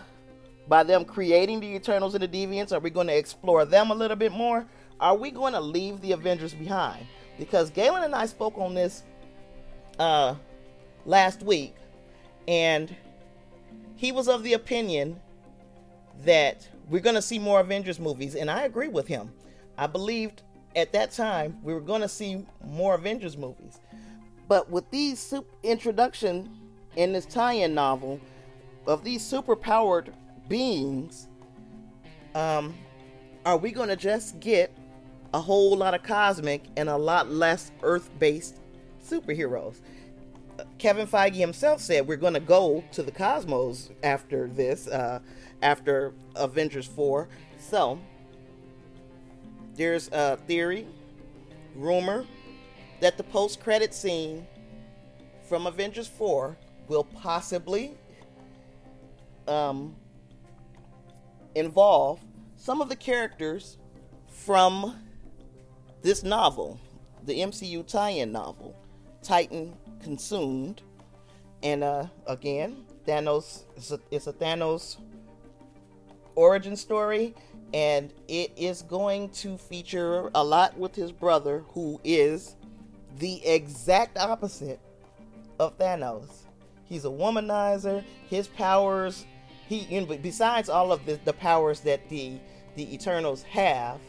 by 0.67 0.84
them 0.84 1.06
creating 1.06 1.60
the 1.60 1.76
eternals 1.76 2.15
and 2.15 2.23
the 2.23 2.28
deviants 2.28 2.71
are 2.71 2.80
we 2.80 2.89
going 2.89 3.08
to 3.08 3.17
explore 3.17 3.65
them 3.65 3.91
a 3.91 3.95
little 3.95 4.17
bit 4.17 4.32
more 4.32 4.65
are 4.99 5.15
we 5.15 5.32
going 5.32 5.54
to 5.54 5.60
leave 5.60 5.99
the 6.02 6.12
avengers 6.12 6.54
behind 6.54 7.06
because 7.38 7.69
galen 7.69 8.04
and 8.04 8.15
i 8.15 8.26
spoke 8.26 8.58
on 8.58 8.73
this 8.73 9.04
uh 9.99 10.34
last 11.06 11.43
week 11.43 11.76
and 12.47 12.95
he 13.95 14.12
was 14.12 14.28
of 14.28 14.43
the 14.43 14.54
opinion 14.54 15.19
that 16.26 16.67
we're 16.89 17.02
going 17.02 17.15
to 17.15 17.21
see 17.21 17.39
more 17.39 17.60
Avengers 17.60 17.99
movies, 17.99 18.36
and 18.36 18.49
I 18.49 18.63
agree 18.63 18.88
with 18.88 19.08
him. 19.08 19.32
I 19.78 19.88
believed 19.88 20.43
at 20.76 20.91
that 20.93 21.12
time 21.12 21.58
we 21.63 21.73
were 21.73 21.82
going 21.82 22.02
to 22.02 22.10
see 22.10 22.45
more 22.65 22.95
Avengers 22.95 23.38
movies. 23.38 23.80
But 24.47 24.69
with 24.69 24.89
these 24.91 25.34
introduction 25.63 26.49
in 26.95 27.13
this 27.13 27.26
tie-in 27.26 27.73
novel 27.73 28.19
of 28.86 29.04
these 29.04 29.23
super-powered 29.26 30.13
beings, 30.47 31.27
um, 32.36 32.75
are 33.45 33.58
we 33.58 33.71
going 33.71 33.89
to 33.89 33.95
just 33.95 34.39
get 34.39 34.75
a 35.34 35.41
whole 35.41 35.75
lot 35.75 35.93
of 35.93 36.03
cosmic 36.03 36.63
and 36.77 36.89
a 36.89 36.97
lot 36.97 37.29
less 37.29 37.71
Earth-based 37.82 38.60
superheroes? 39.03 39.82
Kevin 40.77 41.08
Feige 41.08 41.36
himself 41.36 41.82
said 41.82 42.08
we're 42.08 42.15
going 42.15 42.36
to 42.36 42.39
go 42.39 42.84
to 42.91 43.01
the 43.01 43.12
cosmos 43.12 43.89
after 44.03 44.47
this. 44.47 44.88
Uh, 44.88 45.19
after 45.63 46.13
Avengers 46.36 46.86
4. 46.86 47.27
So, 47.58 47.99
there's 49.75 50.10
a 50.12 50.38
theory, 50.45 50.86
rumor, 51.75 52.27
that 52.99 53.17
the 53.17 53.23
post 53.23 53.62
credit 53.62 53.93
scene 53.93 54.45
from 55.47 55.65
Avengers 55.65 56.08
4 56.08 56.56
will 56.88 57.06
possibly 57.06 57.97
um, 59.47 59.95
involve 61.56 62.20
some 62.56 62.82
of 62.82 62.89
the 62.89 62.96
characters 62.96 63.78
from 64.28 64.96
this 66.02 66.24
novel, 66.24 66.80
the 67.26 67.39
MCU 67.39 67.86
tie 67.88 68.10
in 68.10 68.32
novel, 68.32 68.76
Titan 69.22 69.74
Consumed. 70.02 70.82
And 71.62 71.84
uh, 71.84 72.08
again, 72.28 72.86
Thanos, 73.08 73.63
it's 73.78 73.92
a, 73.92 74.00
it's 74.12 74.28
a 74.28 74.34
Thanos 74.34 74.98
origin 76.36 76.76
story, 76.76 77.34
and 77.74 78.12
it 78.28 78.52
is 78.58 78.82
going 78.82 79.30
to 79.30 79.58
feature 79.58 80.30
a 80.36 80.44
lot 80.44 80.78
with 80.78 80.96
his 80.96 81.12
brother, 81.12 81.63
who 81.70 82.00
is 82.04 82.56
the 83.20 83.46
exact 83.46 84.18
opposite 84.18 84.80
of 85.60 85.78
Thanos. 85.78 86.44
He's 86.86 87.06
a 87.06 87.10
womanizer. 87.10 88.04
His 88.30 88.48
powers, 88.48 89.26
he 89.67 89.80
you 89.82 90.02
know, 90.02 90.17
besides 90.17 90.69
all 90.69 90.91
of 90.91 91.06
the, 91.06 91.19
the 91.26 91.34
powers 91.34 91.82
that 91.82 92.10
the 92.10 92.39
the 92.76 92.93
Eternals 92.93 93.43
have, 93.43 93.99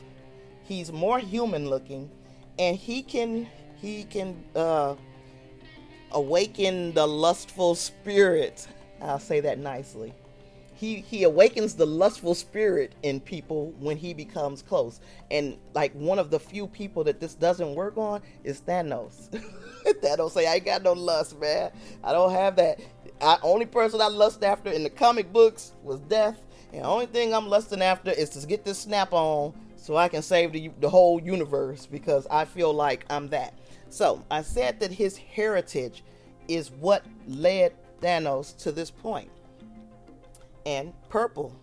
he's 0.65 0.93
more 0.93 1.19
human 1.19 1.69
looking, 1.69 2.11
and 2.59 2.77
he 2.77 3.03
can 3.03 3.47
he 3.77 4.05
can 4.05 4.43
uh, 4.57 4.95
awaken 6.13 6.93
the 6.95 7.07
lustful 7.07 7.75
spirit. 7.75 8.67
I'll 9.03 9.19
say 9.19 9.41
that 9.41 9.59
nicely. 9.59 10.15
He 10.75 10.97
he 10.97 11.23
awakens 11.23 11.75
the 11.75 11.87
lustful 11.87 12.35
spirit 12.35 12.95
in 13.03 13.21
people 13.21 13.73
when 13.79 13.97
he 13.97 14.13
becomes 14.15 14.63
close. 14.63 15.01
And 15.31 15.57
like 15.75 15.93
one 15.93 16.19
of 16.19 16.31
the 16.31 16.41
few 16.41 16.67
people 16.67 17.05
that 17.05 17.21
this 17.21 17.35
doesn't 17.35 17.75
work 17.75 17.97
on 17.97 18.23
is 18.43 18.61
thanos. 18.61 19.29
Thanos 19.85 20.31
say 20.31 20.47
i 20.47 20.55
ain't 20.55 20.65
got 20.65 20.83
no 20.83 20.95
lust 20.95 21.39
man. 21.39 21.71
I 22.03 22.13
don't 22.13 22.33
have 22.33 22.57
that 22.57 22.81
I, 23.25 23.39
only 23.43 23.67
person 23.67 24.01
i 24.01 24.09
lust 24.09 24.45
after 24.45 24.71
in 24.71 24.83
the 24.83 24.91
comic 24.91 25.33
books 25.33 25.73
was 25.83 26.01
death 26.01 26.39
and 26.73 26.83
the 26.83 26.87
only 26.87 27.07
thing 27.07 27.35
i'm 27.35 27.49
lusting 27.49 27.83
after 27.83 28.11
is 28.11 28.31
to 28.31 28.47
get 28.47 28.65
this 28.65 28.79
snap 28.79 29.13
on 29.13 29.55
so 29.77 29.97
i 29.97 30.09
can 30.09 30.23
save 30.23 30.53
the, 30.53 30.71
the 30.81 30.89
whole 30.89 31.21
universe 31.21 31.87
because 31.87 32.27
i 32.31 32.45
feel 32.45 32.73
like 32.73 33.05
i'm 33.11 33.29
that 33.29 33.55
so 33.89 34.25
i 34.31 34.43
said 34.43 34.79
that 34.81 34.93
his 34.93 35.17
heritage 35.17 36.05
is 36.49 36.71
what 36.71 37.05
led 37.27 37.73
thanos 38.01 38.57
to 38.59 38.71
this 38.71 38.91
point 38.91 39.31
and 40.67 40.93
purple 41.09 41.55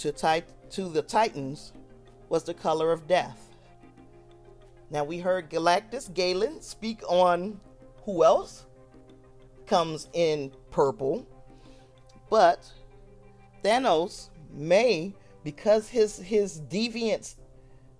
to, 0.00 0.12
tit- 0.12 0.70
to 0.70 0.88
the 0.88 1.02
Titans 1.02 1.72
was 2.28 2.44
the 2.44 2.54
color 2.54 2.92
of 2.92 3.06
death. 3.06 3.50
Now 4.90 5.04
we 5.04 5.18
heard 5.18 5.50
Galactus 5.50 6.12
Galen 6.14 6.60
speak 6.62 7.00
on 7.08 7.60
who 8.04 8.24
else? 8.24 8.64
Comes 9.70 10.08
in 10.12 10.50
purple, 10.72 11.24
but 12.28 12.68
Thanos 13.62 14.30
may, 14.52 15.14
because 15.44 15.88
his 15.88 16.16
his 16.18 16.60
deviant 16.60 17.36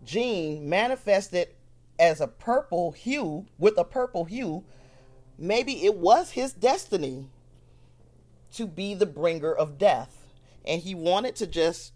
gene 0.04 0.68
manifested 0.68 1.48
as 1.96 2.20
a 2.20 2.26
purple 2.26 2.90
hue 2.90 3.46
with 3.56 3.78
a 3.78 3.84
purple 3.84 4.24
hue, 4.24 4.64
maybe 5.38 5.84
it 5.84 5.94
was 5.94 6.32
his 6.32 6.52
destiny 6.52 7.28
to 8.52 8.66
be 8.66 8.92
the 8.94 9.06
bringer 9.06 9.54
of 9.54 9.78
death. 9.78 10.26
And 10.64 10.82
he 10.82 10.96
wanted 10.96 11.36
to 11.36 11.46
just 11.46 11.92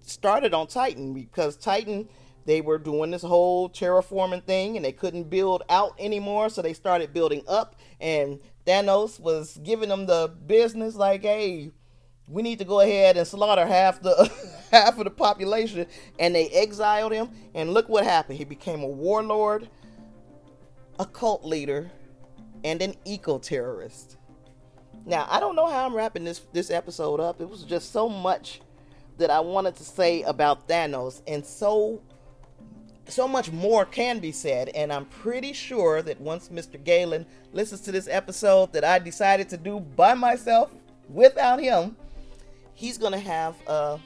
start 0.00 0.44
it 0.44 0.54
on 0.54 0.66
Titan 0.66 1.12
because 1.12 1.56
Titan 1.56 2.08
they 2.46 2.60
were 2.60 2.78
doing 2.78 3.10
this 3.10 3.22
whole 3.22 3.68
terraforming 3.68 4.44
thing 4.44 4.76
and 4.76 4.84
they 4.84 4.92
couldn't 4.92 5.30
build 5.30 5.62
out 5.68 5.94
anymore 5.98 6.48
so 6.48 6.62
they 6.62 6.74
started 6.74 7.14
building 7.14 7.42
up. 7.48 7.76
And 8.00 8.40
Thanos 8.66 9.18
was 9.18 9.58
giving 9.62 9.88
them 9.88 10.06
the 10.06 10.32
business 10.46 10.94
like 10.94 11.22
hey 11.22 11.72
we 12.26 12.42
need 12.42 12.58
to 12.58 12.64
go 12.64 12.80
ahead 12.80 13.18
and 13.18 13.26
slaughter 13.26 13.66
half 13.66 14.00
the 14.00 14.32
half 14.70 14.98
of 14.98 15.04
the 15.04 15.10
population. 15.10 15.86
And 16.18 16.34
they 16.34 16.48
exiled 16.48 17.12
him 17.12 17.30
and 17.54 17.74
look 17.74 17.88
what 17.88 18.04
happened. 18.04 18.38
He 18.38 18.44
became 18.44 18.82
a 18.82 18.88
warlord 18.88 19.68
a 20.98 21.04
cult 21.04 21.44
leader 21.44 21.90
and 22.62 22.80
an 22.80 22.94
eco-terrorist. 23.04 24.16
Now 25.04 25.26
i 25.30 25.40
don't 25.40 25.56
know 25.56 25.66
how 25.66 25.86
i'm 25.86 25.94
wrapping 25.94 26.24
this 26.24 26.40
this 26.52 26.70
episode 26.70 27.20
up. 27.20 27.40
It 27.40 27.48
was 27.48 27.64
just 27.64 27.92
so 27.92 28.08
much 28.08 28.60
that 29.18 29.30
i 29.30 29.40
wanted 29.40 29.76
to 29.76 29.84
say 29.84 30.22
about 30.22 30.68
thanos 30.68 31.22
and 31.26 31.44
so 31.44 32.02
so 33.06 33.28
much 33.28 33.52
more 33.52 33.84
can 33.84 34.18
be 34.18 34.32
said 34.32 34.68
and 34.70 34.92
i'm 34.92 35.04
pretty 35.06 35.52
sure 35.52 36.02
that 36.02 36.20
once 36.20 36.48
mr 36.48 36.82
galen 36.82 37.26
listens 37.52 37.80
to 37.80 37.92
this 37.92 38.08
episode 38.08 38.72
that 38.72 38.84
i 38.84 38.98
decided 38.98 39.48
to 39.48 39.56
do 39.56 39.80
by 39.80 40.14
myself 40.14 40.70
without 41.08 41.60
him 41.60 41.96
he's 42.74 42.98
going 42.98 43.12
to 43.12 43.18
have 43.18 43.54
a 43.66 43.98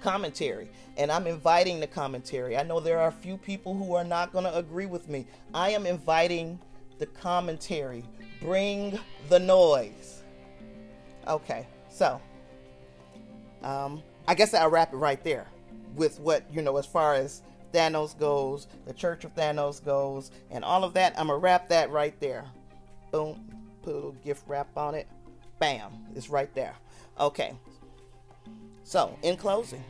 commentary 0.00 0.68
and 0.96 1.10
I'm 1.10 1.26
inviting 1.26 1.80
the 1.80 1.86
commentary. 1.86 2.56
I 2.56 2.62
know 2.62 2.80
there 2.80 2.98
are 2.98 3.08
a 3.08 3.12
few 3.12 3.36
people 3.36 3.74
who 3.74 3.94
are 3.94 4.04
not 4.04 4.32
going 4.32 4.44
to 4.44 4.56
agree 4.56 4.86
with 4.86 5.08
me. 5.08 5.26
I 5.52 5.70
am 5.70 5.86
inviting 5.86 6.58
the 6.98 7.06
commentary. 7.06 8.04
Bring 8.40 8.98
the 9.28 9.38
noise. 9.38 10.22
Okay, 11.28 11.66
so 11.90 12.20
um, 13.62 14.02
I 14.26 14.34
guess 14.34 14.54
I'll 14.54 14.70
wrap 14.70 14.92
it 14.92 14.96
right 14.96 15.22
there 15.22 15.46
with 15.94 16.20
what, 16.20 16.44
you 16.52 16.62
know, 16.62 16.76
as 16.76 16.86
far 16.86 17.14
as 17.14 17.42
Thanos 17.72 18.18
goes, 18.18 18.68
the 18.86 18.92
Church 18.92 19.24
of 19.24 19.34
Thanos 19.34 19.84
goes, 19.84 20.30
and 20.50 20.64
all 20.64 20.84
of 20.84 20.94
that. 20.94 21.12
I'm 21.18 21.28
going 21.28 21.38
to 21.38 21.42
wrap 21.42 21.68
that 21.68 21.90
right 21.90 22.18
there. 22.20 22.44
Boom, 23.10 23.48
put 23.82 23.92
a 23.92 23.94
little 23.94 24.16
gift 24.24 24.44
wrap 24.46 24.68
on 24.76 24.94
it. 24.94 25.06
Bam, 25.58 25.92
it's 26.14 26.28
right 26.28 26.52
there. 26.54 26.74
Okay. 27.18 27.54
So, 28.84 29.18
in 29.22 29.36
closing, 29.36 29.82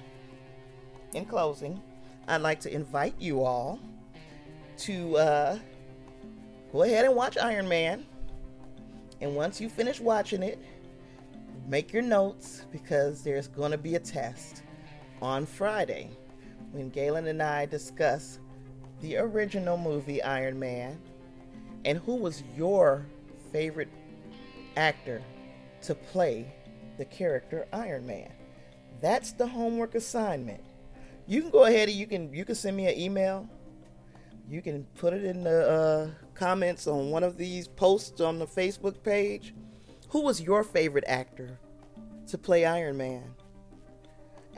in 1.13 1.25
closing, 1.25 1.81
I'd 2.29 2.41
like 2.41 2.61
to 2.61 2.73
invite 2.73 3.15
you 3.19 3.43
all 3.43 3.79
to 4.79 5.17
uh, 5.17 5.59
go 6.73 6.83
ahead 6.83 7.05
and 7.05 7.15
watch 7.15 7.37
Iron 7.37 7.69
Man. 7.69 8.07
And 9.21 9.35
once 9.35 9.61
you 9.61 9.69
finish 9.69 10.01
watching 10.01 10.43
it, 10.43 10.59
make 11.67 11.93
your 11.93 12.03
notes 12.03 12.65
because 12.71 13.23
there's 13.23 13.49
going 13.49 13.71
to 13.71 13.79
be 13.79 13.95
a 13.95 14.01
test 14.01 14.63
on 15.23 15.47
Friday 15.47 16.11
when 16.73 16.91
Galen 16.91 17.27
and 17.27 17.43
I 17.43 17.67
discuss 17.67 18.39
the 19.01 19.17
original 19.17 19.77
movie 19.77 20.23
Iron 20.23 20.59
Man 20.59 20.99
and 21.85 21.99
who 21.99 22.17
was 22.17 22.43
your 22.57 23.07
favorite 23.53 23.89
actor 24.77 25.23
to 25.83 25.95
play 25.95 26.53
the 26.99 27.05
character 27.05 27.67
Iron 27.73 28.07
Man. 28.07 28.31
That's 29.01 29.33
the 29.33 29.47
homework 29.47 29.95
assignment. 29.95 30.63
You 31.27 31.43
can 31.43 31.51
go 31.51 31.65
ahead 31.65 31.89
and 31.89 31.97
you 31.97 32.07
can 32.07 32.33
you 32.33 32.45
can 32.45 32.55
send 32.55 32.77
me 32.77 32.87
an 32.87 32.99
email. 32.99 33.49
You 34.49 34.63
can 34.63 34.85
put 34.97 35.13
it 35.13 35.25
in 35.25 35.43
the 35.43 35.69
uh, 35.69 36.11
comments 36.35 36.87
on 36.87 37.11
one 37.11 37.25
of 37.25 37.37
these 37.37 37.67
posts 37.67 38.21
on 38.21 38.39
the 38.39 38.47
Facebook 38.47 39.03
page. 39.03 39.55
Who 40.11 40.23
was 40.23 40.41
your 40.41 40.63
favorite 40.63 41.05
actor 41.09 41.59
to 42.29 42.39
play 42.39 42.65
Iron 42.65 42.97
Man? 42.97 43.25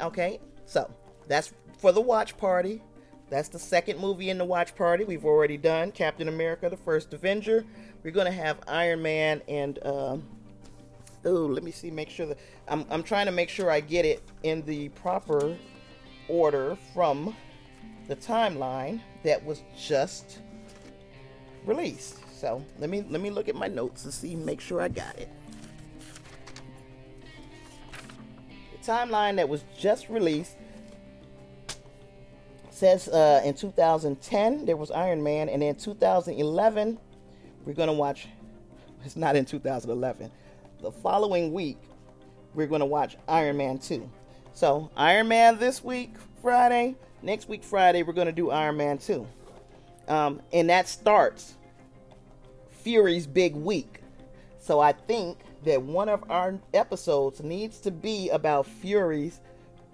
Okay, 0.01 0.41
so 0.67 0.91
that's 1.27 1.53
for 1.79 1.93
the 1.93 2.01
watch 2.01 2.37
party. 2.37 2.83
That's 3.31 3.49
the 3.49 3.59
second 3.59 3.99
movie 3.99 4.31
in 4.31 4.39
the 4.39 4.45
watch 4.45 4.75
party. 4.75 5.05
We've 5.05 5.25
already 5.25 5.57
done 5.57 5.93
Captain 5.93 6.29
America: 6.29 6.69
The 6.69 6.77
First 6.77 7.15
Avenger. 7.15 7.65
We're 8.03 8.11
gonna 8.11 8.31
have 8.31 8.59
Iron 8.69 9.03
Man 9.03 9.43
and. 9.49 9.79
Oh, 11.25 11.47
let 11.47 11.65
me 11.65 11.73
see, 11.73 11.91
make 11.91 12.09
sure 12.09 12.27
that 12.27 12.39
I'm, 12.69 12.87
I'm 12.91 13.03
trying 13.03 13.27
to 13.27 13.33
make 13.33 13.49
sure 13.49 13.71
I 13.71 13.81
get 13.81 14.05
it 14.05 14.23
in 14.45 14.63
the 14.63 14.89
proper 14.91 15.57
order 16.29 16.79
from 16.95 17.35
the 18.07 18.15
timeline 18.17 19.01
that 19.25 19.45
was 19.45 19.63
just 19.77 20.39
released. 21.67 22.19
So 22.35 22.65
let 22.79 22.89
me 22.89 23.05
let 23.09 23.21
me 23.21 23.31
look 23.31 23.49
at 23.49 23.57
my 23.57 23.67
notes 23.67 24.05
and 24.05 24.15
see, 24.15 24.37
make 24.37 24.61
sure 24.61 24.81
I 24.81 24.89
got 24.89 25.19
it. 25.19 25.29
The 28.73 28.93
timeline 28.93 29.37
that 29.37 29.49
was 29.49 29.65
just 29.77 30.09
released 30.09 30.57
says 32.79 33.09
uh, 33.09 33.43
in 33.45 33.55
2010 33.55 34.67
there 34.67 34.77
was 34.77 34.91
Iron 34.91 35.23
Man, 35.23 35.49
and 35.49 35.63
in 35.63 35.75
2011 35.75 36.99
we're 37.65 37.73
gonna 37.75 37.93
watch. 37.93 38.29
It's 39.05 39.17
not 39.17 39.37
in 39.37 39.45
2011 39.45 40.31
the 40.81 40.93
following 40.93 41.53
week, 41.53 41.79
we're 42.55 42.67
to 42.81 42.87
watch 42.87 43.17
Iron 43.29 43.57
Man 43.57 43.79
2. 43.79 44.09
So, 44.53 44.91
Iron 44.97 45.29
Man 45.29 45.59
this 45.59 45.83
week, 45.83 46.15
Friday. 46.41 46.97
Next 47.23 47.49
week, 47.49 47.65
Friday, 47.65 48.03
we're 48.03 48.13
to 48.27 48.33
do 48.33 48.51
Iron 48.51 48.77
Man 48.77 48.99
2. 48.99 49.27
Um, 50.09 50.41
and 50.53 50.71
that 50.71 50.89
starts 50.89 51.55
Fury's 52.83 53.27
big 53.27 53.55
week. 53.55 54.03
So, 54.61 54.81
I 54.81 54.93
think 54.93 55.39
that 55.65 55.83
one 55.83 56.09
of 56.09 56.25
our 56.31 56.59
episodes 56.75 57.43
needs 57.43 57.81
to 57.81 57.91
be 57.91 58.29
about 58.31 58.67
Fury's 58.67 59.41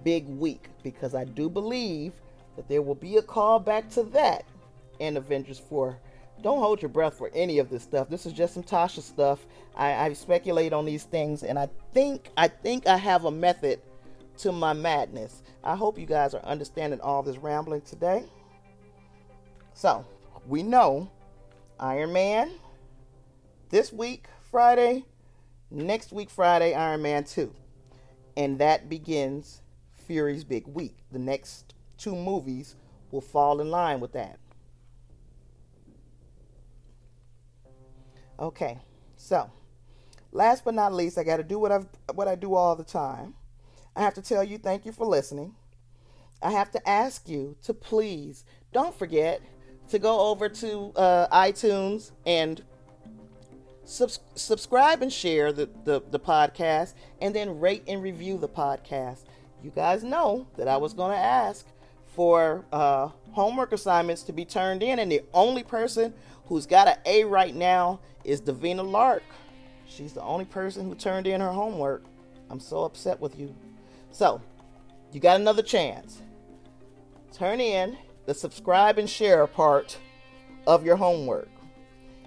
big 0.03 0.29
week 0.29 0.69
because 0.83 1.15
I 1.15 1.25
do 1.25 1.49
believe 1.49 2.13
that 2.57 2.69
there 2.69 2.83
will 2.83 2.95
be 2.95 3.17
a 3.17 3.23
call 3.23 3.59
back 3.59 3.89
to 3.91 4.03
that 4.05 4.45
in 4.99 5.17
Avengers 5.17 5.59
4 5.59 5.99
don't 6.43 6.59
hold 6.59 6.83
your 6.83 6.91
breath 6.91 7.17
for 7.17 7.31
any 7.35 7.59
of 7.59 7.71
this 7.71 7.83
stuff. 7.83 8.09
This 8.09 8.27
is 8.27 8.33
just 8.33 8.55
some 8.55 8.63
Tasha 8.63 9.01
stuff. 9.01 9.47
I, 9.75 9.95
I 9.95 10.13
speculate 10.13 10.73
on 10.73 10.85
these 10.85 11.05
things, 11.05 11.43
and 11.43 11.59
I 11.59 11.69
think 11.93 12.31
I 12.37 12.49
think 12.49 12.87
I 12.87 12.97
have 12.97 13.25
a 13.25 13.31
method 13.31 13.81
to 14.39 14.53
my 14.53 14.73
madness. 14.73 15.43
I 15.63 15.75
hope 15.75 15.99
you 15.99 16.07
guys 16.07 16.35
are 16.35 16.45
understanding 16.45 17.01
all 17.01 17.23
this 17.23 17.39
rambling 17.39 17.81
today. 17.81 18.25
So 19.73 20.05
we 20.47 20.63
know 20.63 21.11
Iron 21.81 22.13
Man 22.13 22.51
this 23.71 23.93
week, 23.93 24.27
Friday, 24.51 25.05
next 25.71 26.13
week, 26.13 26.31
Friday, 26.31 26.75
Iron 26.75 27.03
Man 27.03 27.25
2. 27.25 27.53
And 28.37 28.59
that 28.59 28.89
begins 28.89 29.63
Fury's 30.07 30.45
big 30.45 30.67
week. 30.67 30.97
The 31.11 31.19
next 31.19 31.75
two 32.05 32.15
movies 32.15 32.77
will 33.11 33.23
fall 33.23 33.63
in 33.63 33.71
line 33.71 33.99
with 33.99 34.13
that. 34.13 34.39
Okay, 38.39 38.79
so 39.17 39.51
last 40.33 40.65
but 40.65 40.75
not 40.75 40.93
least, 40.93 41.17
I 41.17 41.25
got 41.25 41.39
to 41.39 41.43
do 41.43 41.59
what 41.59 41.73
I 41.73 41.81
what 42.13 42.29
I 42.29 42.35
do 42.35 42.55
all 42.55 42.77
the 42.77 42.85
time. 42.85 43.35
I 43.97 44.03
have 44.03 44.13
to 44.15 44.23
tell 44.23 44.45
you 44.45 44.59
thank 44.59 44.85
you 44.85 44.93
for 44.93 45.07
listening. 45.07 45.55
I 46.43 46.51
have 46.51 46.71
to 46.73 46.89
ask 46.89 47.27
you 47.27 47.57
to 47.63 47.73
please 47.73 48.45
don't 48.73 48.95
forget 48.95 49.41
to 49.89 49.99
go 49.99 50.29
over 50.29 50.49
to 50.49 50.93
uh, 50.97 51.29
iTunes 51.29 52.11
and 52.27 52.63
subscribe 53.87 55.01
and 55.03 55.13
share 55.13 55.53
the, 55.53 55.71
the, 55.85 56.03
the 56.11 56.19
podcast 56.19 56.95
and 57.21 57.35
then 57.35 57.61
rate 57.61 57.85
and 57.87 58.03
review 58.03 58.37
the 58.37 58.49
podcast. 58.49 59.21
You 59.63 59.71
guys 59.71 60.05
know 60.05 60.47
that 60.57 60.69
I 60.69 60.77
was 60.77 60.93
going 60.93 61.13
to 61.13 61.19
ask 61.19 61.67
for 62.15 62.65
uh, 62.73 63.09
homework 63.33 63.73
assignments 63.73 64.23
to 64.23 64.33
be 64.33 64.45
turned 64.45 64.83
in, 64.83 64.99
and 64.99 65.11
the 65.11 65.23
only 65.33 65.63
person 65.63 66.15
who's 66.47 66.67
got 66.67 66.89
an 66.89 66.97
A 67.07 67.25
right 67.25 67.55
now 67.55 68.01
is 68.25 68.41
Davina 68.41 68.89
Lark. 68.89 69.25
She's 69.87 70.13
the 70.13 70.23
only 70.23 70.45
person 70.45 70.89
who 70.89 70.95
turned 70.95 71.27
in 71.27 71.41
her 71.41 71.53
homework. 71.53 72.05
I'm 72.51 72.61
so 72.61 72.85
upset 72.85 73.21
with 73.21 73.39
you. 73.39 73.55
So, 74.11 74.41
you 75.13 75.21
got 75.21 75.41
another 75.41 75.63
chance. 75.63 76.23
Turn 77.33 77.61
in 77.61 77.97
the 78.27 78.35
subscribe 78.35 78.99
and 78.99 79.11
share 79.11 79.47
part 79.47 79.99
of 80.67 80.85
your 80.85 80.97
homework. 80.97 81.49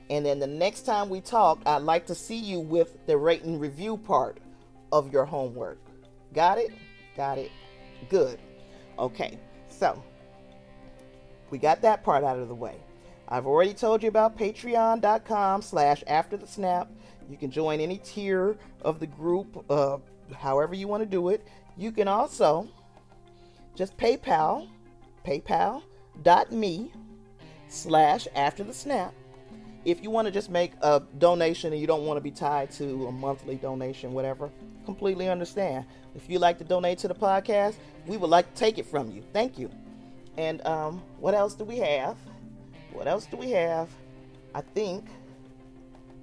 And 0.09 0.25
then 0.25 0.39
the 0.39 0.47
next 0.47 0.81
time 0.81 1.09
we 1.09 1.21
talk, 1.21 1.61
I'd 1.65 1.81
like 1.81 2.05
to 2.07 2.15
see 2.15 2.37
you 2.37 2.59
with 2.59 3.05
the 3.07 3.17
rate 3.17 3.43
and 3.43 3.59
review 3.59 3.97
part 3.97 4.37
of 4.91 5.11
your 5.11 5.25
homework. 5.25 5.79
Got 6.33 6.57
it? 6.57 6.71
Got 7.15 7.37
it. 7.37 7.51
Good. 8.09 8.39
Okay. 8.99 9.37
So, 9.77 10.01
we 11.51 11.59
got 11.59 11.81
that 11.81 12.03
part 12.03 12.23
out 12.23 12.39
of 12.39 12.47
the 12.47 12.55
way. 12.55 12.75
I've 13.29 13.45
already 13.45 13.73
told 13.73 14.01
you 14.01 14.09
about 14.09 14.37
patreon.com 14.37 15.61
slash 15.61 16.03
after 16.07 16.35
the 16.37 16.47
snap. 16.47 16.89
You 17.29 17.37
can 17.37 17.51
join 17.51 17.79
any 17.79 17.97
tier 17.97 18.57
of 18.81 18.99
the 18.99 19.07
group, 19.07 19.65
uh, 19.69 19.97
however 20.35 20.73
you 20.73 20.87
want 20.87 21.03
to 21.03 21.09
do 21.09 21.29
it. 21.29 21.45
You 21.77 21.91
can 21.91 22.07
also 22.07 22.67
just 23.75 23.95
PayPal, 23.97 24.67
paypal.me 25.25 26.91
slash 27.67 28.27
after 28.33 28.63
the 28.63 28.73
snap. 28.73 29.13
If 29.85 30.03
you 30.03 30.09
want 30.09 30.25
to 30.25 30.31
just 30.31 30.49
make 30.49 30.73
a 30.81 31.01
donation 31.17 31.71
and 31.71 31.79
you 31.79 31.87
don't 31.87 32.05
want 32.05 32.17
to 32.17 32.21
be 32.21 32.31
tied 32.31 32.71
to 32.71 33.07
a 33.07 33.11
monthly 33.11 33.55
donation, 33.55 34.13
whatever, 34.13 34.49
completely 34.85 35.29
understand. 35.29 35.85
If 36.15 36.29
you 36.29 36.39
like 36.39 36.57
to 36.57 36.63
donate 36.63 36.97
to 36.99 37.07
the 37.07 37.15
podcast, 37.15 37.75
we 38.05 38.17
would 38.17 38.29
like 38.29 38.53
to 38.53 38.59
take 38.59 38.77
it 38.77 38.85
from 38.85 39.11
you. 39.11 39.23
Thank 39.33 39.57
you. 39.57 39.69
And 40.37 40.65
um, 40.65 41.01
what 41.19 41.33
else 41.33 41.55
do 41.55 41.63
we 41.63 41.77
have? 41.77 42.17
What 42.91 43.07
else 43.07 43.25
do 43.25 43.37
we 43.37 43.51
have? 43.51 43.89
I 44.53 44.61
think, 44.61 45.05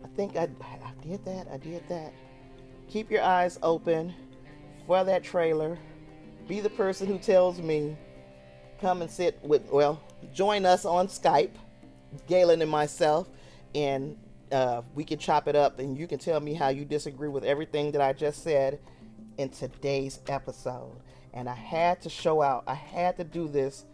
I 0.04 0.08
think 0.08 0.36
I, 0.36 0.48
I 0.60 1.06
did 1.06 1.24
that. 1.24 1.46
I 1.52 1.56
did 1.56 1.88
that. 1.88 2.12
Keep 2.88 3.10
your 3.10 3.22
eyes 3.22 3.58
open 3.62 4.14
for 4.86 5.04
that 5.04 5.24
trailer. 5.24 5.78
Be 6.48 6.60
the 6.60 6.70
person 6.70 7.06
who 7.06 7.18
tells 7.18 7.60
me, 7.60 7.96
come 8.80 9.02
and 9.02 9.10
sit 9.10 9.38
with, 9.42 9.70
well, 9.70 10.02
join 10.32 10.66
us 10.66 10.84
on 10.84 11.08
Skype, 11.08 11.52
Galen 12.26 12.60
and 12.60 12.70
myself, 12.70 13.28
and 13.74 14.16
uh, 14.52 14.82
we 14.94 15.04
can 15.04 15.18
chop 15.18 15.48
it 15.48 15.56
up 15.56 15.78
and 15.78 15.98
you 15.98 16.06
can 16.06 16.18
tell 16.18 16.40
me 16.40 16.54
how 16.54 16.68
you 16.68 16.84
disagree 16.84 17.28
with 17.28 17.44
everything 17.44 17.92
that 17.92 18.00
I 18.00 18.12
just 18.12 18.42
said 18.42 18.78
in 19.38 19.48
today's 19.48 20.20
episode. 20.28 21.00
And 21.32 21.48
I 21.48 21.54
had 21.54 22.00
to 22.02 22.08
show 22.08 22.42
out, 22.42 22.64
I 22.66 22.74
had 22.74 23.16
to 23.16 23.24
do 23.24 23.48
this 23.48 23.84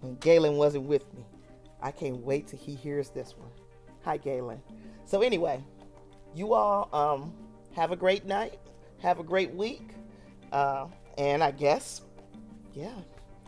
when 0.00 0.14
Galen 0.16 0.56
wasn't 0.56 0.84
with 0.84 1.12
me. 1.14 1.24
I 1.82 1.90
can't 1.90 2.18
wait 2.18 2.48
till 2.48 2.58
he 2.58 2.74
hears 2.74 3.10
this 3.10 3.34
one. 3.36 3.50
Hi, 4.04 4.16
Galen. 4.16 4.62
So, 5.04 5.22
anyway, 5.22 5.62
you 6.34 6.54
all 6.54 6.88
um, 6.92 7.34
have 7.74 7.92
a 7.92 7.96
great 7.96 8.24
night, 8.26 8.58
have 9.02 9.18
a 9.18 9.22
great 9.22 9.54
week, 9.54 9.94
uh, 10.52 10.86
and 11.18 11.42
I 11.42 11.50
guess, 11.50 12.02
yeah, 12.74 12.94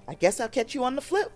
I 0.08 0.14
guess 0.14 0.40
I'll 0.40 0.48
catch 0.48 0.74
you 0.74 0.84
on 0.84 0.94
the 0.94 1.00
flip. 1.00 1.32